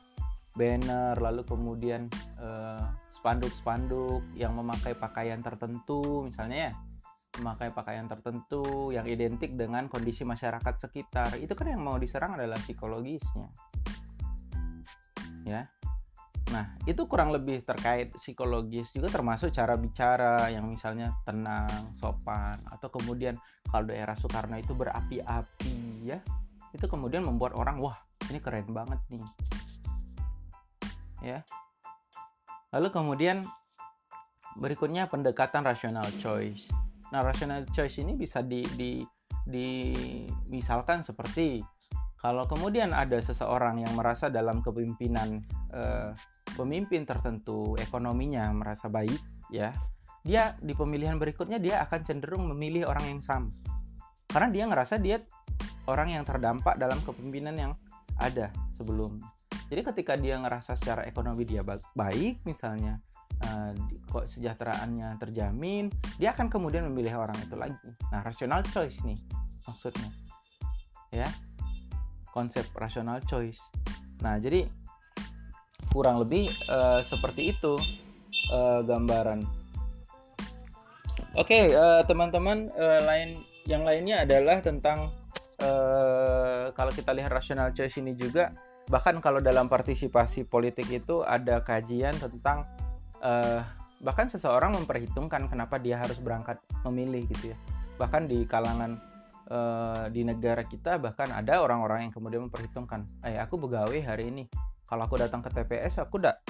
Banner 0.58 1.14
lalu 1.14 1.46
kemudian 1.46 2.10
eh, 2.42 2.84
spanduk-spanduk 3.14 4.26
yang 4.34 4.58
memakai 4.58 4.90
pakaian 4.90 5.38
tertentu 5.38 6.26
misalnya 6.26 6.58
ya 6.66 6.72
memakai 7.38 7.70
pakaian 7.70 8.10
tertentu 8.10 8.90
yang 8.90 9.06
identik 9.06 9.54
dengan 9.54 9.86
kondisi 9.86 10.26
masyarakat 10.26 10.74
sekitar. 10.76 11.38
Itu 11.38 11.54
kan 11.54 11.70
yang 11.70 11.82
mau 11.86 11.96
diserang 11.96 12.34
adalah 12.34 12.58
psikologisnya. 12.58 13.48
Ya. 15.46 15.70
Nah 16.50 16.74
itu 16.88 17.04
kurang 17.06 17.30
lebih 17.30 17.60
terkait 17.62 18.12
psikologis 18.16 18.90
juga 18.92 19.12
termasuk 19.12 19.52
cara 19.52 19.76
bicara 19.76 20.48
yang 20.48 20.66
misalnya 20.66 21.12
tenang 21.22 21.92
sopan 21.94 22.56
atau 22.68 22.88
kemudian 22.88 23.36
kalau 23.68 23.92
daerah 23.92 24.16
Soekarno 24.16 24.58
itu 24.58 24.74
berapi-api 24.74 26.08
ya. 26.08 26.18
Itu 26.74 26.90
kemudian 26.90 27.24
membuat 27.24 27.56
orang 27.56 27.80
wah 27.80 27.96
ini 28.28 28.42
keren 28.42 28.68
banget 28.74 29.00
nih. 29.12 29.24
Ya. 31.22 31.38
Lalu 32.74 32.88
kemudian 32.92 33.40
berikutnya 34.58 35.06
pendekatan 35.06 35.62
rational 35.62 36.04
choice 36.18 36.66
nah 37.10 37.24
rational 37.24 37.64
choice 37.72 38.00
ini 38.00 38.14
bisa 38.14 38.44
di, 38.44 38.64
di, 38.76 39.00
di 39.44 39.92
misalkan 40.52 41.00
seperti 41.00 41.64
kalau 42.18 42.50
kemudian 42.50 42.90
ada 42.90 43.22
seseorang 43.22 43.80
yang 43.80 43.94
merasa 43.94 44.26
dalam 44.28 44.60
kepemimpinan 44.60 45.40
eh, 45.72 46.10
pemimpin 46.58 47.06
tertentu 47.06 47.78
ekonominya 47.78 48.50
merasa 48.52 48.90
baik 48.90 49.20
ya 49.48 49.72
dia 50.26 50.58
di 50.60 50.74
pemilihan 50.76 51.16
berikutnya 51.16 51.56
dia 51.62 51.80
akan 51.86 52.00
cenderung 52.04 52.50
memilih 52.52 52.90
orang 52.90 53.16
yang 53.16 53.22
sama 53.22 53.48
karena 54.28 54.48
dia 54.52 54.64
ngerasa 54.68 54.94
dia 55.00 55.24
orang 55.88 56.20
yang 56.20 56.24
terdampak 56.28 56.76
dalam 56.76 57.00
kepemimpinan 57.00 57.56
yang 57.56 57.72
ada 58.20 58.52
sebelum. 58.76 59.16
Jadi 59.68 59.80
ketika 59.84 60.16
dia 60.16 60.36
ngerasa 60.40 60.76
secara 60.76 61.04
ekonomi 61.08 61.44
dia 61.44 61.64
baik 61.96 62.44
misalnya 62.44 63.00
uh, 63.44 63.72
sejahteraannya 64.26 65.18
terjamin, 65.20 65.92
dia 66.16 66.32
akan 66.34 66.50
kemudian 66.50 66.86
memilih 66.90 67.20
orang 67.22 67.36
itu 67.40 67.54
lagi. 67.54 67.88
Nah, 68.10 68.20
rational 68.24 68.64
choice 68.68 68.98
nih 69.04 69.18
maksudnya. 69.68 70.10
Ya. 71.12 71.28
Konsep 72.32 72.68
rational 72.76 73.20
choice. 73.24 73.58
Nah, 74.20 74.36
jadi 74.38 74.68
kurang 75.90 76.20
lebih 76.20 76.52
uh, 76.68 77.00
seperti 77.00 77.56
itu 77.56 77.80
uh, 78.52 78.80
gambaran. 78.84 79.42
Oke, 81.36 81.54
okay, 81.54 81.64
uh, 81.76 82.02
teman-teman 82.04 82.72
uh, 82.74 83.00
lain 83.04 83.44
yang 83.68 83.84
lainnya 83.84 84.24
adalah 84.24 84.64
tentang 84.64 85.12
uh, 85.60 86.72
kalau 86.72 86.92
kita 86.94 87.12
lihat 87.12 87.30
rational 87.30 87.70
choice 87.76 88.00
ini 88.00 88.16
juga 88.16 88.54
bahkan 88.88 89.20
kalau 89.20 89.38
dalam 89.44 89.68
partisipasi 89.68 90.48
politik 90.48 90.88
itu 90.88 91.20
ada 91.20 91.60
kajian 91.60 92.16
tentang 92.16 92.64
uh, 93.22 93.60
bahkan 93.98 94.30
seseorang 94.30 94.74
memperhitungkan 94.78 95.50
kenapa 95.50 95.78
dia 95.82 95.98
harus 95.98 96.18
berangkat 96.22 96.62
memilih 96.86 97.26
gitu 97.30 97.54
ya. 97.54 97.56
Bahkan 97.98 98.30
di 98.30 98.46
kalangan 98.46 98.98
uh, 99.50 100.06
di 100.10 100.22
negara 100.22 100.62
kita 100.62 101.02
bahkan 101.02 101.34
ada 101.34 101.58
orang-orang 101.58 102.08
yang 102.08 102.12
kemudian 102.14 102.46
memperhitungkan 102.46 103.06
eh 103.26 103.38
aku 103.38 103.58
begawe 103.58 103.98
hari 104.06 104.30
ini. 104.30 104.46
Kalau 104.86 105.04
aku 105.04 105.20
datang 105.20 105.42
ke 105.44 105.50
TPS 105.52 106.00
aku 106.00 106.22
tidak 106.22 106.40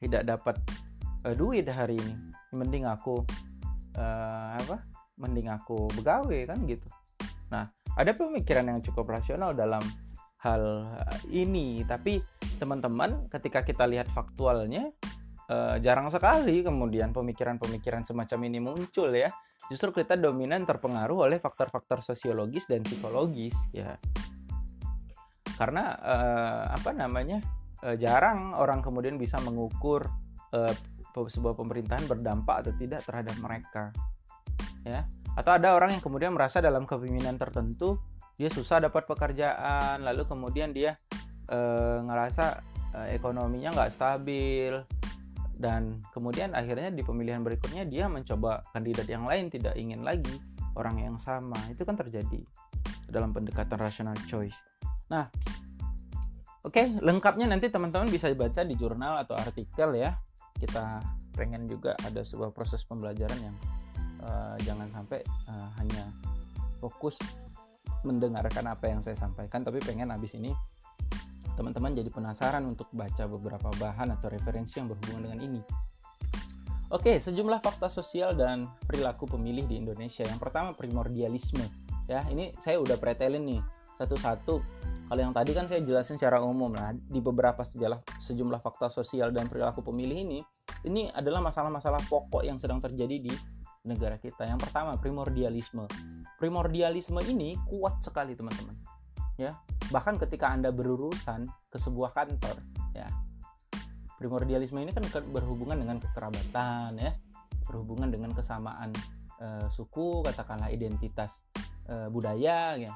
tidak 0.00 0.22
dapat 0.24 0.56
uh, 1.28 1.34
duit 1.36 1.68
hari 1.68 2.00
ini. 2.00 2.14
Mending 2.56 2.88
aku 2.88 3.20
uh, 4.00 4.56
apa? 4.56 4.80
Mending 5.20 5.52
aku 5.52 5.92
begawe 5.92 6.38
kan 6.48 6.58
gitu. 6.64 6.88
Nah 7.52 7.68
ada 7.98 8.14
pemikiran 8.16 8.64
yang 8.64 8.80
cukup 8.80 9.12
rasional 9.12 9.52
dalam 9.52 9.84
hal 10.40 10.88
ini. 11.28 11.84
Tapi 11.84 12.22
teman-teman 12.56 13.28
ketika 13.28 13.62
kita 13.62 13.84
lihat 13.84 14.08
faktualnya 14.16 14.90
eh, 15.48 15.76
jarang 15.80 16.12
sekali 16.12 16.60
kemudian 16.62 17.10
pemikiran-pemikiran 17.10 18.04
semacam 18.04 18.38
ini 18.46 18.58
muncul 18.60 19.10
ya. 19.10 19.32
Justru 19.68 19.90
kita 19.90 20.14
dominan 20.14 20.62
terpengaruh 20.64 21.28
oleh 21.28 21.38
faktor-faktor 21.42 22.00
sosiologis 22.04 22.70
dan 22.70 22.84
psikologis 22.86 23.56
ya. 23.74 23.96
Karena 25.58 25.96
eh, 25.98 26.64
apa 26.78 26.90
namanya 26.94 27.42
eh, 27.82 27.96
jarang 27.98 28.54
orang 28.54 28.84
kemudian 28.84 29.18
bisa 29.18 29.40
mengukur 29.42 30.06
eh, 30.54 30.74
sebuah 31.18 31.58
pemerintahan 31.58 32.06
berdampak 32.06 32.62
atau 32.62 32.72
tidak 32.78 33.02
terhadap 33.02 33.34
mereka 33.42 33.90
ya. 34.86 35.02
Atau 35.34 35.54
ada 35.54 35.74
orang 35.74 35.94
yang 35.94 36.02
kemudian 36.02 36.34
merasa 36.34 36.62
dalam 36.62 36.86
kepemimpinan 36.86 37.38
tertentu 37.38 37.98
dia 38.38 38.50
susah 38.54 38.78
dapat 38.78 39.02
pekerjaan 39.10 40.06
lalu 40.06 40.22
kemudian 40.30 40.70
dia 40.70 40.94
e, 41.50 41.58
ngerasa 42.06 42.62
e, 42.94 42.98
ekonominya 43.18 43.74
nggak 43.74 43.92
stabil 43.98 44.78
dan 45.58 45.98
kemudian 46.14 46.54
akhirnya 46.54 46.94
di 46.94 47.02
pemilihan 47.02 47.42
berikutnya 47.42 47.82
dia 47.82 48.06
mencoba 48.06 48.62
kandidat 48.70 49.10
yang 49.10 49.26
lain 49.26 49.50
tidak 49.50 49.74
ingin 49.74 50.06
lagi 50.06 50.38
orang 50.78 51.02
yang 51.02 51.16
sama. 51.18 51.58
Itu 51.66 51.82
kan 51.82 51.98
terjadi 51.98 52.46
dalam 53.10 53.34
pendekatan 53.34 53.74
rational 53.74 54.14
choice. 54.30 54.54
Nah 55.10 55.26
oke 56.62 56.78
okay, 56.78 56.94
lengkapnya 57.02 57.50
nanti 57.50 57.66
teman-teman 57.74 58.06
bisa 58.06 58.30
baca 58.38 58.62
di 58.62 58.78
jurnal 58.78 59.18
atau 59.26 59.34
artikel 59.34 59.98
ya. 59.98 60.14
Kita 60.54 61.02
pengen 61.34 61.66
juga 61.66 61.98
ada 62.06 62.22
sebuah 62.22 62.54
proses 62.54 62.86
pembelajaran 62.86 63.38
yang 63.42 63.56
uh, 64.22 64.54
jangan 64.62 64.86
sampai 64.94 65.22
uh, 65.50 65.70
hanya 65.82 66.06
fokus 66.78 67.18
mendengarkan 68.06 68.70
apa 68.70 68.86
yang 68.86 69.02
saya 69.02 69.18
sampaikan 69.18 69.66
tapi 69.66 69.82
pengen 69.82 70.14
habis 70.14 70.34
ini 70.38 70.54
teman-teman 71.58 71.90
jadi 71.90 72.06
penasaran 72.06 72.62
untuk 72.62 72.86
baca 72.94 73.26
beberapa 73.26 73.66
bahan 73.82 74.14
atau 74.14 74.30
referensi 74.30 74.78
yang 74.78 74.86
berhubungan 74.86 75.26
dengan 75.26 75.40
ini. 75.42 75.60
Oke, 76.88 77.20
sejumlah 77.20 77.60
fakta 77.60 77.90
sosial 77.90 78.32
dan 78.38 78.64
perilaku 78.86 79.26
pemilih 79.26 79.66
di 79.66 79.76
Indonesia. 79.76 80.24
Yang 80.24 80.40
pertama 80.40 80.72
primordialisme. 80.72 81.66
Ya, 82.08 82.24
ini 82.32 82.56
saya 82.56 82.80
udah 82.80 82.96
pretelin 82.96 83.44
nih 83.44 83.60
satu-satu. 83.98 84.54
Kalau 85.08 85.20
yang 85.20 85.34
tadi 85.36 85.52
kan 85.52 85.68
saya 85.68 85.84
jelasin 85.84 86.16
secara 86.16 86.40
umum 86.40 86.72
lah 86.72 86.96
di 86.96 87.20
beberapa 87.20 87.60
sejumlah 87.60 88.22
sejumlah 88.22 88.60
fakta 88.64 88.88
sosial 88.88 89.34
dan 89.34 89.52
perilaku 89.52 89.84
pemilih 89.84 90.16
ini, 90.16 90.40
ini 90.88 91.12
adalah 91.12 91.44
masalah-masalah 91.44 92.00
pokok 92.08 92.46
yang 92.46 92.56
sedang 92.56 92.80
terjadi 92.80 93.20
di 93.20 93.32
negara 93.84 94.16
kita. 94.16 94.48
Yang 94.48 94.68
pertama 94.68 94.96
primordialisme. 94.96 95.84
Primordialisme 96.40 97.20
ini 97.28 97.58
kuat 97.68 98.00
sekali 98.00 98.32
teman-teman. 98.32 98.76
Ya, 99.36 99.60
bahkan 99.88 100.20
ketika 100.20 100.52
anda 100.52 100.68
berurusan 100.68 101.48
ke 101.72 101.78
sebuah 101.80 102.12
kantor, 102.12 102.60
ya, 102.92 103.08
primordialisme 104.20 104.80
ini 104.82 104.92
kan 104.92 105.04
berhubungan 105.32 105.80
dengan 105.80 105.96
kekerabatan, 106.02 106.98
ya, 106.98 107.12
berhubungan 107.64 108.12
dengan 108.12 108.32
kesamaan 108.36 108.92
e, 109.40 109.68
suku, 109.72 110.24
katakanlah 110.24 110.68
identitas 110.68 111.44
e, 111.88 112.08
budaya, 112.12 112.76
ya. 112.76 112.92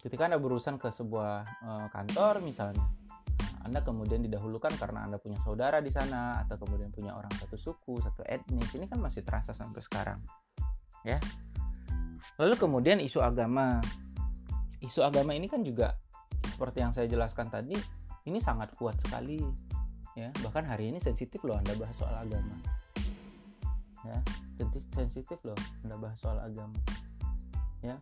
Ketika 0.00 0.32
anda 0.32 0.40
berurusan 0.40 0.80
ke 0.80 0.88
sebuah 0.88 1.44
e, 1.44 1.70
kantor, 1.92 2.40
misalnya, 2.40 2.80
anda 3.60 3.84
kemudian 3.84 4.24
didahulukan 4.24 4.72
karena 4.80 5.04
Anda 5.04 5.20
punya 5.20 5.36
saudara 5.44 5.84
di 5.84 5.92
sana 5.92 6.40
atau 6.40 6.56
kemudian 6.56 6.88
punya 6.88 7.12
orang 7.12 7.28
satu 7.36 7.60
suku, 7.60 8.00
satu 8.00 8.24
etnis. 8.24 8.72
Ini 8.72 8.88
kan 8.88 8.96
masih 8.96 9.20
terasa 9.20 9.52
sampai 9.52 9.84
sekarang. 9.84 10.24
Ya. 11.04 11.20
Lalu 12.40 12.56
kemudian 12.56 13.04
isu 13.04 13.20
agama. 13.20 13.84
Isu 14.80 15.04
agama 15.04 15.36
ini 15.36 15.46
kan 15.46 15.60
juga 15.60 15.96
seperti 16.44 16.80
yang 16.80 16.92
saya 16.92 17.06
jelaskan 17.08 17.52
tadi, 17.52 17.76
ini 18.24 18.38
sangat 18.40 18.72
kuat 18.76 18.96
sekali. 19.00 19.40
Ya, 20.18 20.34
bahkan 20.42 20.66
hari 20.66 20.90
ini 20.90 20.98
sensitif 20.98 21.40
loh 21.46 21.56
Anda 21.56 21.76
bahas 21.78 21.96
soal 21.96 22.16
agama. 22.16 22.56
Ya, 24.02 24.18
sensitif 24.90 25.38
loh 25.46 25.56
Anda 25.84 25.96
bahas 26.00 26.18
soal 26.18 26.40
agama. 26.40 26.76
Ya. 27.84 28.00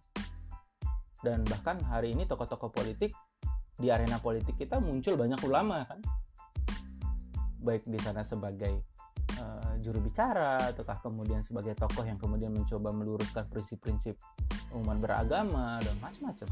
Dan 1.18 1.42
bahkan 1.50 1.82
hari 1.82 2.14
ini 2.14 2.30
tokoh-tokoh 2.30 2.70
politik 2.70 3.10
di 3.78 3.90
arena 3.94 4.18
politik 4.18 4.58
kita 4.58 4.82
muncul 4.82 5.14
banyak 5.14 5.38
ulama 5.46 5.86
kan 5.86 6.02
baik 7.62 7.86
di 7.86 7.98
sana 8.02 8.26
sebagai 8.26 8.82
uh, 9.38 9.74
juru 9.78 10.02
bicara 10.02 10.74
ataukah 10.74 10.98
kemudian 10.98 11.46
sebagai 11.46 11.78
tokoh 11.78 12.02
yang 12.02 12.18
kemudian 12.18 12.50
mencoba 12.50 12.90
meluruskan 12.90 13.46
prinsip-prinsip 13.46 14.18
umat 14.76 14.98
beragama 15.00 15.80
dan 15.80 15.96
macam-macam. 16.02 16.48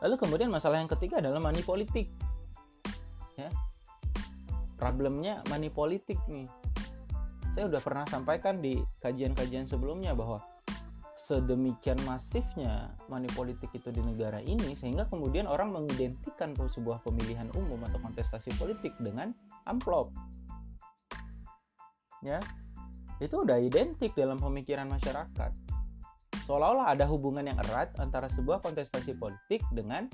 Lalu 0.00 0.14
kemudian 0.16 0.48
masalah 0.48 0.80
yang 0.80 0.88
ketiga 0.88 1.20
adalah 1.20 1.38
money 1.38 1.60
politik. 1.60 2.08
Ya. 3.36 3.52
Problemnya 4.80 5.44
money 5.52 5.68
politik 5.68 6.16
nih. 6.24 6.48
Saya 7.52 7.68
udah 7.68 7.82
pernah 7.84 8.08
sampaikan 8.08 8.64
di 8.64 8.80
kajian-kajian 9.04 9.68
sebelumnya 9.68 10.16
bahwa 10.16 10.40
sedemikian 11.20 12.00
masifnya 12.08 12.96
money 13.12 13.28
politik 13.36 13.68
itu 13.76 13.92
di 13.92 14.00
negara 14.00 14.40
ini 14.40 14.72
sehingga 14.72 15.04
kemudian 15.06 15.44
orang 15.44 15.70
mengidentikan 15.70 16.56
sebuah 16.56 17.04
pemilihan 17.04 17.52
umum 17.52 17.78
atau 17.84 18.00
kontestasi 18.00 18.56
politik 18.56 18.96
dengan 18.98 19.36
amplop. 19.68 20.16
Ya. 22.24 22.40
Itu 23.20 23.44
udah 23.44 23.60
identik 23.60 24.16
dalam 24.16 24.40
pemikiran 24.40 24.88
masyarakat 24.88 25.69
seolah-olah 26.50 26.90
ada 26.90 27.06
hubungan 27.06 27.46
yang 27.46 27.54
erat 27.70 27.94
antara 28.02 28.26
sebuah 28.26 28.58
kontestasi 28.58 29.14
politik 29.14 29.62
dengan 29.70 30.10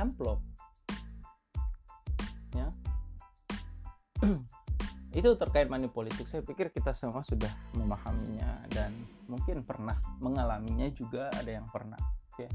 amplop. 0.00 0.40
Ya. 2.56 2.72
Itu 5.20 5.36
terkait 5.36 5.68
money 5.68 5.92
politik 5.92 6.24
saya 6.24 6.40
pikir 6.40 6.72
kita 6.72 6.96
semua 6.96 7.20
sudah 7.20 7.52
memahaminya 7.76 8.64
dan 8.72 8.96
mungkin 9.28 9.60
pernah 9.60 10.00
mengalaminya 10.24 10.88
juga 10.96 11.28
ada 11.36 11.52
yang 11.52 11.68
pernah. 11.68 12.00
Ya 12.40 12.48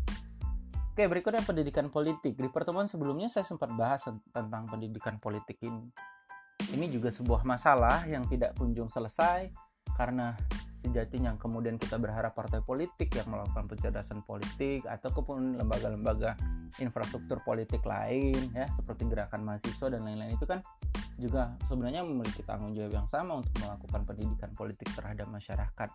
oke 0.99 1.07
berikutnya 1.07 1.45
pendidikan 1.45 1.87
politik. 1.87 2.35
Di 2.35 2.49
pertemuan 2.51 2.89
sebelumnya 2.89 3.31
saya 3.31 3.47
sempat 3.47 3.71
bahas 3.77 4.03
tentang 4.35 4.67
pendidikan 4.67 5.21
politik 5.21 5.55
ini. 5.63 5.87
Ini 6.75 6.91
juga 6.91 7.13
sebuah 7.13 7.47
masalah 7.47 8.03
yang 8.09 8.27
tidak 8.27 8.57
kunjung 8.59 8.91
selesai 8.91 9.47
karena 9.95 10.35
sejatinya 10.79 11.35
kemudian 11.35 11.75
kita 11.75 11.99
berharap 11.99 12.31
partai 12.31 12.63
politik 12.63 13.11
yang 13.11 13.27
melakukan 13.27 13.67
pencerdasan 13.67 14.23
politik 14.23 14.87
ataupun 14.87 15.59
lembaga-lembaga 15.59 16.39
infrastruktur 16.79 17.43
politik 17.43 17.83
lain 17.83 18.39
ya 18.55 18.63
seperti 18.71 19.03
gerakan 19.11 19.43
mahasiswa 19.43 19.91
dan 19.91 20.07
lain-lain 20.07 20.39
itu 20.39 20.47
kan 20.47 20.63
juga 21.19 21.51
sebenarnya 21.67 22.07
memiliki 22.07 22.47
tanggung 22.47 22.71
jawab 22.71 22.95
yang 23.03 23.09
sama 23.11 23.43
untuk 23.43 23.51
melakukan 23.59 24.01
pendidikan 24.07 24.51
politik 24.55 24.87
terhadap 24.95 25.27
masyarakat 25.27 25.89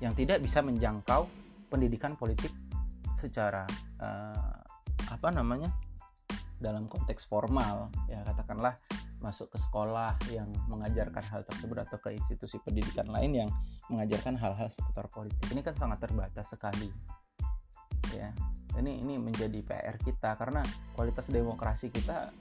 yang 0.00 0.16
tidak 0.16 0.40
bisa 0.40 0.64
menjangkau 0.64 1.28
pendidikan 1.68 2.16
politik 2.16 2.50
secara 3.12 3.68
uh, 4.00 4.56
apa 5.12 5.28
namanya 5.28 5.68
dalam 6.56 6.88
konteks 6.88 7.28
formal 7.28 7.92
ya 8.08 8.24
katakanlah 8.24 8.72
masuk 9.20 9.52
ke 9.52 9.58
sekolah 9.60 10.16
yang 10.32 10.48
mengajarkan 10.66 11.22
hal 11.28 11.44
tersebut 11.44 11.84
atau 11.84 12.00
ke 12.00 12.16
institusi 12.16 12.56
pendidikan 12.64 13.06
lain 13.08 13.44
yang 13.44 13.50
mengajarkan 13.92 14.36
hal-hal 14.40 14.68
seputar 14.72 15.06
politik. 15.12 15.44
Ini 15.52 15.60
kan 15.60 15.76
sangat 15.76 16.08
terbatas 16.08 16.52
sekali. 16.52 16.88
Ya 18.16 18.32
ini 18.78 19.02
ini 19.02 19.14
menjadi 19.20 19.60
PR 19.60 19.96
kita 20.00 20.34
karena 20.38 20.62
kualitas 20.94 21.28
demokrasi 21.28 21.92
kita 21.92 22.32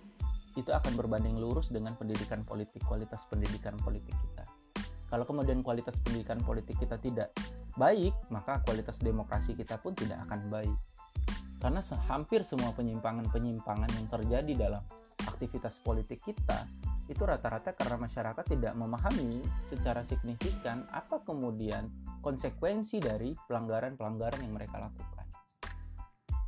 itu 0.57 0.71
akan 0.71 0.97
berbanding 0.97 1.37
lurus 1.37 1.69
dengan 1.69 1.93
pendidikan 1.95 2.41
politik 2.47 2.81
kualitas 2.87 3.25
pendidikan 3.29 3.77
politik 3.79 4.13
kita. 4.13 4.43
Kalau 5.09 5.25
kemudian 5.25 5.65
kualitas 5.65 5.97
pendidikan 6.05 6.37
politik 6.41 6.77
kita 6.77 7.01
tidak 7.01 7.33
baik 7.75 8.13
maka 8.29 8.61
kualitas 8.61 9.01
demokrasi 9.01 9.57
kita 9.57 9.81
pun 9.81 9.97
tidak 9.97 10.21
akan 10.29 10.47
baik. 10.47 10.77
Karena 11.59 11.83
hampir 12.07 12.45
semua 12.47 12.71
penyimpangan-penyimpangan 12.71 13.91
yang 13.91 14.07
terjadi 14.07 14.53
dalam 14.55 14.83
aktivitas 15.27 15.81
politik 15.83 16.23
kita 16.23 16.67
itu 17.09 17.25
rata-rata 17.25 17.73
karena 17.73 17.97
masyarakat 18.05 18.45
tidak 18.45 18.77
memahami 18.77 19.41
secara 19.65 20.05
signifikan 20.05 20.85
apa 20.93 21.25
kemudian 21.25 21.89
konsekuensi 22.21 23.01
dari 23.01 23.33
pelanggaran-pelanggaran 23.49 24.45
yang 24.45 24.53
mereka 24.53 24.77
lakukan. 24.77 25.25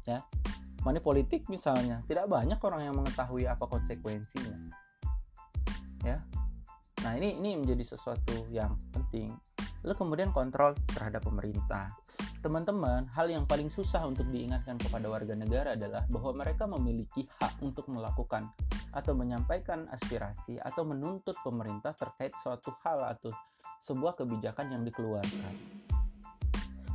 Ya, 0.05 0.21
money 0.86 1.01
politik 1.01 1.49
misalnya 1.49 2.05
tidak 2.05 2.29
banyak 2.29 2.62
orang 2.62 2.81
yang 2.86 2.93
mengetahui 2.93 3.49
apa 3.49 3.65
konsekuensinya. 3.65 4.69
Ya, 6.05 6.21
nah 7.01 7.17
ini 7.17 7.41
ini 7.41 7.57
menjadi 7.57 7.97
sesuatu 7.97 8.45
yang 8.53 8.77
penting. 8.93 9.34
Lalu 9.82 9.96
kemudian 9.98 10.30
kontrol 10.30 10.78
terhadap 10.94 11.26
pemerintah. 11.26 11.89
Teman-teman, 12.41 13.06
hal 13.13 13.30
yang 13.30 13.46
paling 13.46 13.70
susah 13.70 14.02
untuk 14.06 14.26
diingatkan 14.30 14.78
kepada 14.82 15.06
warga 15.10 15.34
negara 15.38 15.78
adalah 15.78 16.06
bahwa 16.10 16.41
mereka 16.41 16.65
memiliki 16.65 17.30
hak 17.38 17.62
untuk 17.62 17.86
melakukan 17.89 18.50
atau 18.94 19.13
menyampaikan 19.13 19.86
aspirasi 19.94 20.58
atau 20.62 20.86
menuntut 20.86 21.38
pemerintah 21.46 21.94
terkait 21.94 22.34
suatu 22.38 22.74
hal 22.82 23.13
atau 23.13 23.30
sebuah 23.82 24.17
kebijakan 24.17 24.74
yang 24.74 24.84
dikeluarkan. 24.86 25.54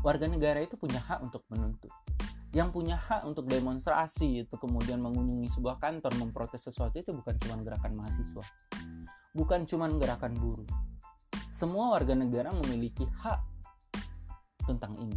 Warga 0.06 0.26
negara 0.30 0.62
itu 0.62 0.78
punya 0.78 1.02
hak 1.02 1.18
untuk 1.26 1.42
menuntut. 1.50 1.90
Yang 2.54 2.78
punya 2.78 2.94
hak 2.94 3.26
untuk 3.26 3.50
demonstrasi 3.50 4.46
itu 4.46 4.54
kemudian 4.54 5.02
mengunjungi 5.02 5.50
sebuah 5.58 5.82
kantor 5.82 6.14
memprotes 6.22 6.62
sesuatu 6.62 6.94
itu 7.02 7.10
bukan 7.10 7.34
cuma 7.42 7.58
gerakan 7.66 7.92
mahasiswa. 7.98 8.44
Bukan 9.34 9.66
cuma 9.66 9.90
gerakan 9.90 10.32
buruh. 10.38 10.70
Semua 11.56 11.96
warga 11.96 12.12
negara 12.12 12.52
memiliki 12.52 13.08
hak 13.24 13.40
tentang 14.68 14.92
ini. 15.00 15.16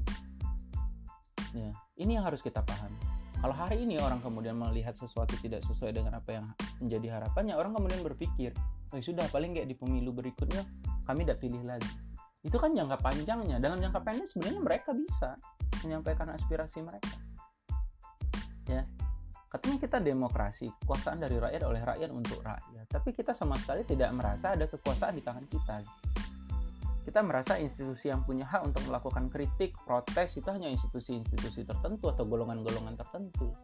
Ya, 1.52 1.76
ini 2.00 2.16
yang 2.16 2.24
harus 2.24 2.40
kita 2.40 2.64
pahami. 2.64 2.96
Kalau 3.44 3.52
hari 3.52 3.84
ini 3.84 4.00
orang 4.00 4.24
kemudian 4.24 4.56
melihat 4.56 4.96
sesuatu 4.96 5.36
tidak 5.44 5.68
sesuai 5.68 6.00
dengan 6.00 6.16
apa 6.16 6.40
yang 6.40 6.48
menjadi 6.80 7.20
harapannya, 7.20 7.60
orang 7.60 7.76
kemudian 7.76 8.00
berpikir, 8.08 8.56
oh 8.96 9.04
sudah 9.04 9.28
paling 9.36 9.52
kayak 9.52 9.68
di 9.68 9.76
pemilu 9.76 10.16
berikutnya 10.16 10.64
kami 11.04 11.28
tidak 11.28 11.44
pilih 11.44 11.60
lagi. 11.68 11.92
Itu 12.40 12.56
kan 12.56 12.72
jangka 12.72 13.04
panjangnya. 13.04 13.60
Dalam 13.60 13.84
jangka 13.84 14.00
pendek 14.00 14.32
sebenarnya 14.32 14.62
mereka 14.64 14.96
bisa 14.96 15.36
menyampaikan 15.84 16.32
aspirasi 16.32 16.80
mereka. 16.80 17.20
Ya, 18.64 18.88
katanya 19.52 19.76
kita 19.84 20.00
demokrasi, 20.00 20.72
kekuasaan 20.80 21.20
dari 21.20 21.36
rakyat 21.36 21.68
oleh 21.68 21.84
rakyat 21.84 22.16
untuk 22.16 22.40
rakyat. 22.48 22.88
Tapi 22.88 23.12
kita 23.12 23.36
sama 23.36 23.60
sekali 23.60 23.84
tidak 23.84 24.16
merasa 24.16 24.56
ada 24.56 24.72
kekuasaan 24.72 25.20
di 25.20 25.24
tangan 25.26 25.44
kita 25.52 25.84
kita 27.04 27.24
merasa 27.24 27.58
institusi 27.58 28.12
yang 28.12 28.22
punya 28.28 28.46
hak 28.46 28.68
untuk 28.68 28.84
melakukan 28.86 29.32
kritik, 29.32 29.76
protes 29.88 30.36
itu 30.36 30.46
hanya 30.52 30.68
institusi-institusi 30.70 31.64
tertentu 31.66 32.12
atau 32.12 32.24
golongan-golongan 32.28 32.96
tertentu. 33.00 33.56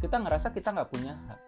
Kita 0.00 0.20
ngerasa 0.20 0.52
kita 0.52 0.72
nggak 0.74 0.90
punya 0.90 1.12
hak, 1.14 1.40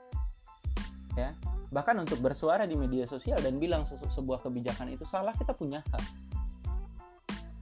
ya. 1.19 1.31
Bahkan 1.73 1.97
untuk 2.07 2.23
bersuara 2.23 2.65
di 2.65 2.79
media 2.79 3.05
sosial 3.05 3.43
dan 3.43 3.59
bilang 3.59 3.85
sebuah 3.89 4.45
kebijakan 4.47 4.93
itu 4.95 5.03
salah, 5.03 5.35
kita 5.35 5.53
punya 5.53 5.83
hak. 5.93 6.05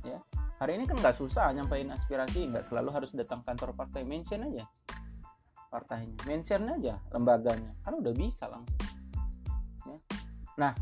Ya, 0.05 0.21
hari 0.61 0.77
ini 0.77 0.85
kan 0.85 1.01
nggak 1.01 1.17
susah 1.17 1.49
nyampein 1.57 1.89
aspirasi, 1.89 2.53
nggak 2.53 2.69
selalu 2.69 2.93
harus 2.93 3.17
datang 3.17 3.41
kantor 3.41 3.73
partai, 3.73 4.05
mention 4.05 4.45
aja 4.45 4.69
partainya, 5.75 6.15
mention 6.23 6.71
aja 6.71 7.03
lembaganya, 7.11 7.75
kan 7.83 7.99
udah 7.99 8.15
bisa 8.15 8.47
langsung. 8.47 8.79
Ya. 9.91 9.99
Nah, 10.55 10.73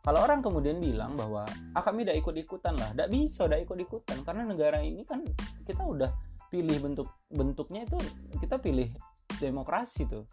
kalau 0.00 0.24
orang 0.24 0.40
kemudian 0.40 0.80
bilang 0.80 1.12
bahwa 1.12 1.44
ah 1.76 1.82
kami 1.84 2.08
udah 2.08 2.16
ikut-ikutan 2.16 2.72
lah, 2.72 2.88
tidak 2.96 3.08
bisa 3.12 3.44
udah 3.44 3.60
ikut-ikutan. 3.60 4.24
Karena 4.24 4.48
negara 4.48 4.80
ini 4.80 5.04
kan 5.04 5.20
kita 5.68 5.84
udah 5.84 6.08
pilih 6.48 6.80
bentuk 6.80 7.08
bentuknya 7.28 7.84
itu 7.84 8.00
kita 8.40 8.56
pilih 8.56 8.88
demokrasi 9.36 10.08
tuh. 10.08 10.24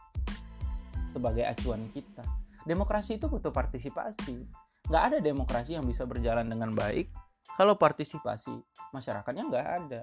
Sebagai 1.12 1.44
acuan 1.44 1.92
kita. 1.92 2.24
Demokrasi 2.64 3.20
itu 3.20 3.28
butuh 3.28 3.52
partisipasi. 3.52 4.48
Nggak 4.88 5.04
ada 5.04 5.18
demokrasi 5.20 5.76
yang 5.76 5.84
bisa 5.84 6.08
berjalan 6.08 6.48
dengan 6.48 6.72
baik 6.72 7.12
kalau 7.60 7.76
partisipasi 7.76 8.56
masyarakatnya 8.96 9.44
nggak 9.52 9.68
ada. 9.84 10.02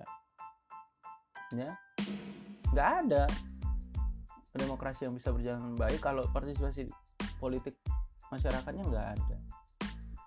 Ya. 1.57 1.72
Nggak 2.68 2.90
ada 3.05 3.22
demokrasi 4.53 5.09
yang 5.09 5.16
bisa 5.16 5.33
berjalan 5.33 5.72
baik 5.74 6.05
kalau 6.05 6.29
partisipasi 6.31 6.87
politik 7.40 7.81
masyarakatnya 8.29 8.85
nggak 8.87 9.09
ada 9.18 9.38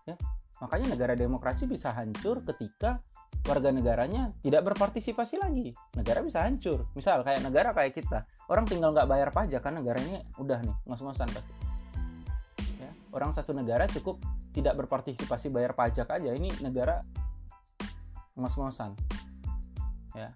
ya. 0.08 0.16
Makanya 0.58 0.98
negara 0.98 1.14
demokrasi 1.14 1.70
bisa 1.70 1.94
hancur 1.94 2.42
ketika 2.42 3.04
warga 3.46 3.70
negaranya 3.70 4.34
tidak 4.42 4.66
berpartisipasi 4.74 5.38
lagi. 5.38 5.76
Negara 5.94 6.26
bisa 6.26 6.42
hancur. 6.42 6.90
Misal 6.98 7.22
kayak 7.22 7.46
negara 7.46 7.76
kayak 7.78 7.94
kita. 7.94 8.26
Orang 8.50 8.66
tinggal 8.66 8.96
nggak 8.96 9.06
bayar 9.06 9.30
pajak 9.30 9.62
kan 9.62 9.78
negaranya 9.78 10.26
udah 10.42 10.58
nih 10.66 10.76
ngos-ngosan 10.90 11.30
pasti. 11.30 11.54
Ya. 12.82 12.92
Orang 13.14 13.32
satu 13.36 13.54
negara 13.54 13.86
cukup 13.86 14.18
tidak 14.56 14.74
berpartisipasi 14.82 15.54
bayar 15.54 15.78
pajak 15.78 16.10
aja. 16.10 16.34
Ini 16.34 16.50
negara 16.66 17.06
ngos-ngosan. 18.34 18.98
Ya. 20.18 20.34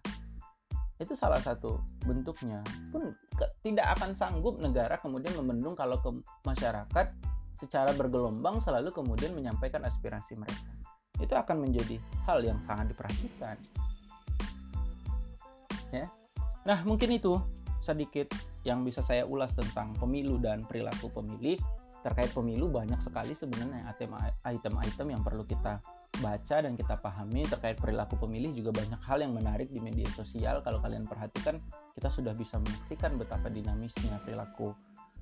Itu 1.01 1.17
salah 1.17 1.41
satu 1.41 1.81
bentuknya. 2.05 2.61
Pun 2.93 3.17
ke, 3.33 3.45
tidak 3.65 3.97
akan 3.97 4.13
sanggup 4.13 4.61
negara 4.61 5.01
kemudian 5.01 5.33
membendung 5.33 5.73
kalau 5.73 5.97
ke 5.97 6.13
masyarakat 6.45 7.09
secara 7.61 7.93
bergelombang 7.93 8.57
selalu 8.57 8.89
kemudian 8.89 9.37
menyampaikan 9.37 9.85
aspirasi 9.85 10.33
mereka. 10.33 10.73
Itu 11.21 11.37
akan 11.37 11.61
menjadi 11.61 12.01
hal 12.25 12.41
yang 12.41 12.57
sangat 12.65 12.89
diperhatikan. 12.89 13.61
Ya. 15.93 16.09
Nah 16.65 16.81
mungkin 16.81 17.13
itu 17.13 17.37
sedikit 17.85 18.33
yang 18.65 18.81
bisa 18.81 19.05
saya 19.05 19.29
ulas 19.29 19.53
tentang 19.53 19.93
pemilu 20.01 20.41
dan 20.41 20.65
perilaku 20.65 21.13
pemilih. 21.13 21.61
Terkait 22.01 22.33
pemilu 22.33 22.65
banyak 22.65 22.97
sekali 22.97 23.37
sebenarnya 23.37 23.85
item-item 24.41 25.07
yang 25.13 25.21
perlu 25.21 25.45
kita 25.45 25.77
baca 26.17 26.57
dan 26.65 26.73
kita 26.73 26.97
pahami. 26.97 27.45
Terkait 27.45 27.77
perilaku 27.77 28.17
pemilih 28.17 28.57
juga 28.57 28.73
banyak 28.81 28.97
hal 29.05 29.21
yang 29.21 29.37
menarik 29.37 29.69
di 29.69 29.77
media 29.77 30.09
sosial. 30.09 30.65
Kalau 30.65 30.81
kalian 30.81 31.05
perhatikan 31.05 31.61
kita 31.93 32.09
sudah 32.09 32.33
bisa 32.33 32.57
menyaksikan 32.57 33.21
betapa 33.21 33.53
dinamisnya 33.53 34.17
perilaku 34.25 34.73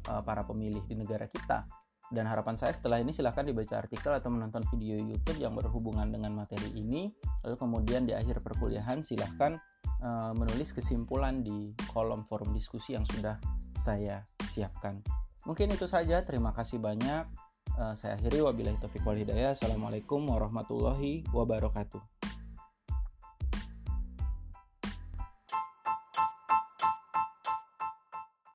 uh, 0.07 0.23
para 0.23 0.47
pemilih 0.47 0.79
di 0.87 0.95
negara 0.95 1.27
kita 1.27 1.67
dan 2.09 2.25
harapan 2.25 2.57
saya 2.57 2.73
setelah 2.73 2.97
ini 2.97 3.13
silahkan 3.13 3.45
dibaca 3.45 3.77
artikel 3.77 4.09
atau 4.09 4.33
menonton 4.33 4.65
video 4.73 4.97
YouTube 4.97 5.37
yang 5.37 5.53
berhubungan 5.53 6.09
dengan 6.09 6.33
materi 6.33 6.73
ini. 6.73 7.13
Lalu 7.45 7.55
kemudian 7.55 8.09
di 8.09 8.17
akhir 8.17 8.41
perkuliahan 8.41 9.05
silahkan 9.05 9.61
uh, 10.01 10.33
menulis 10.33 10.73
kesimpulan 10.73 11.45
di 11.45 11.73
kolom 11.93 12.25
forum 12.25 12.49
diskusi 12.51 12.97
yang 12.97 13.05
sudah 13.05 13.37
saya 13.77 14.25
siapkan. 14.49 15.05
Mungkin 15.45 15.69
itu 15.69 15.85
saja. 15.85 16.25
Terima 16.25 16.49
kasih 16.51 16.81
banyak. 16.81 17.29
Uh, 17.77 17.93
saya 17.93 18.17
akhiri. 18.17 18.41
Wabillahi 18.41 18.81
taufiq 18.81 19.05
wal 19.05 19.17
hidayah. 19.17 19.53
Assalamualaikum 19.53 20.25
warahmatullahi 20.25 21.23
wabarakatuh. 21.29 22.18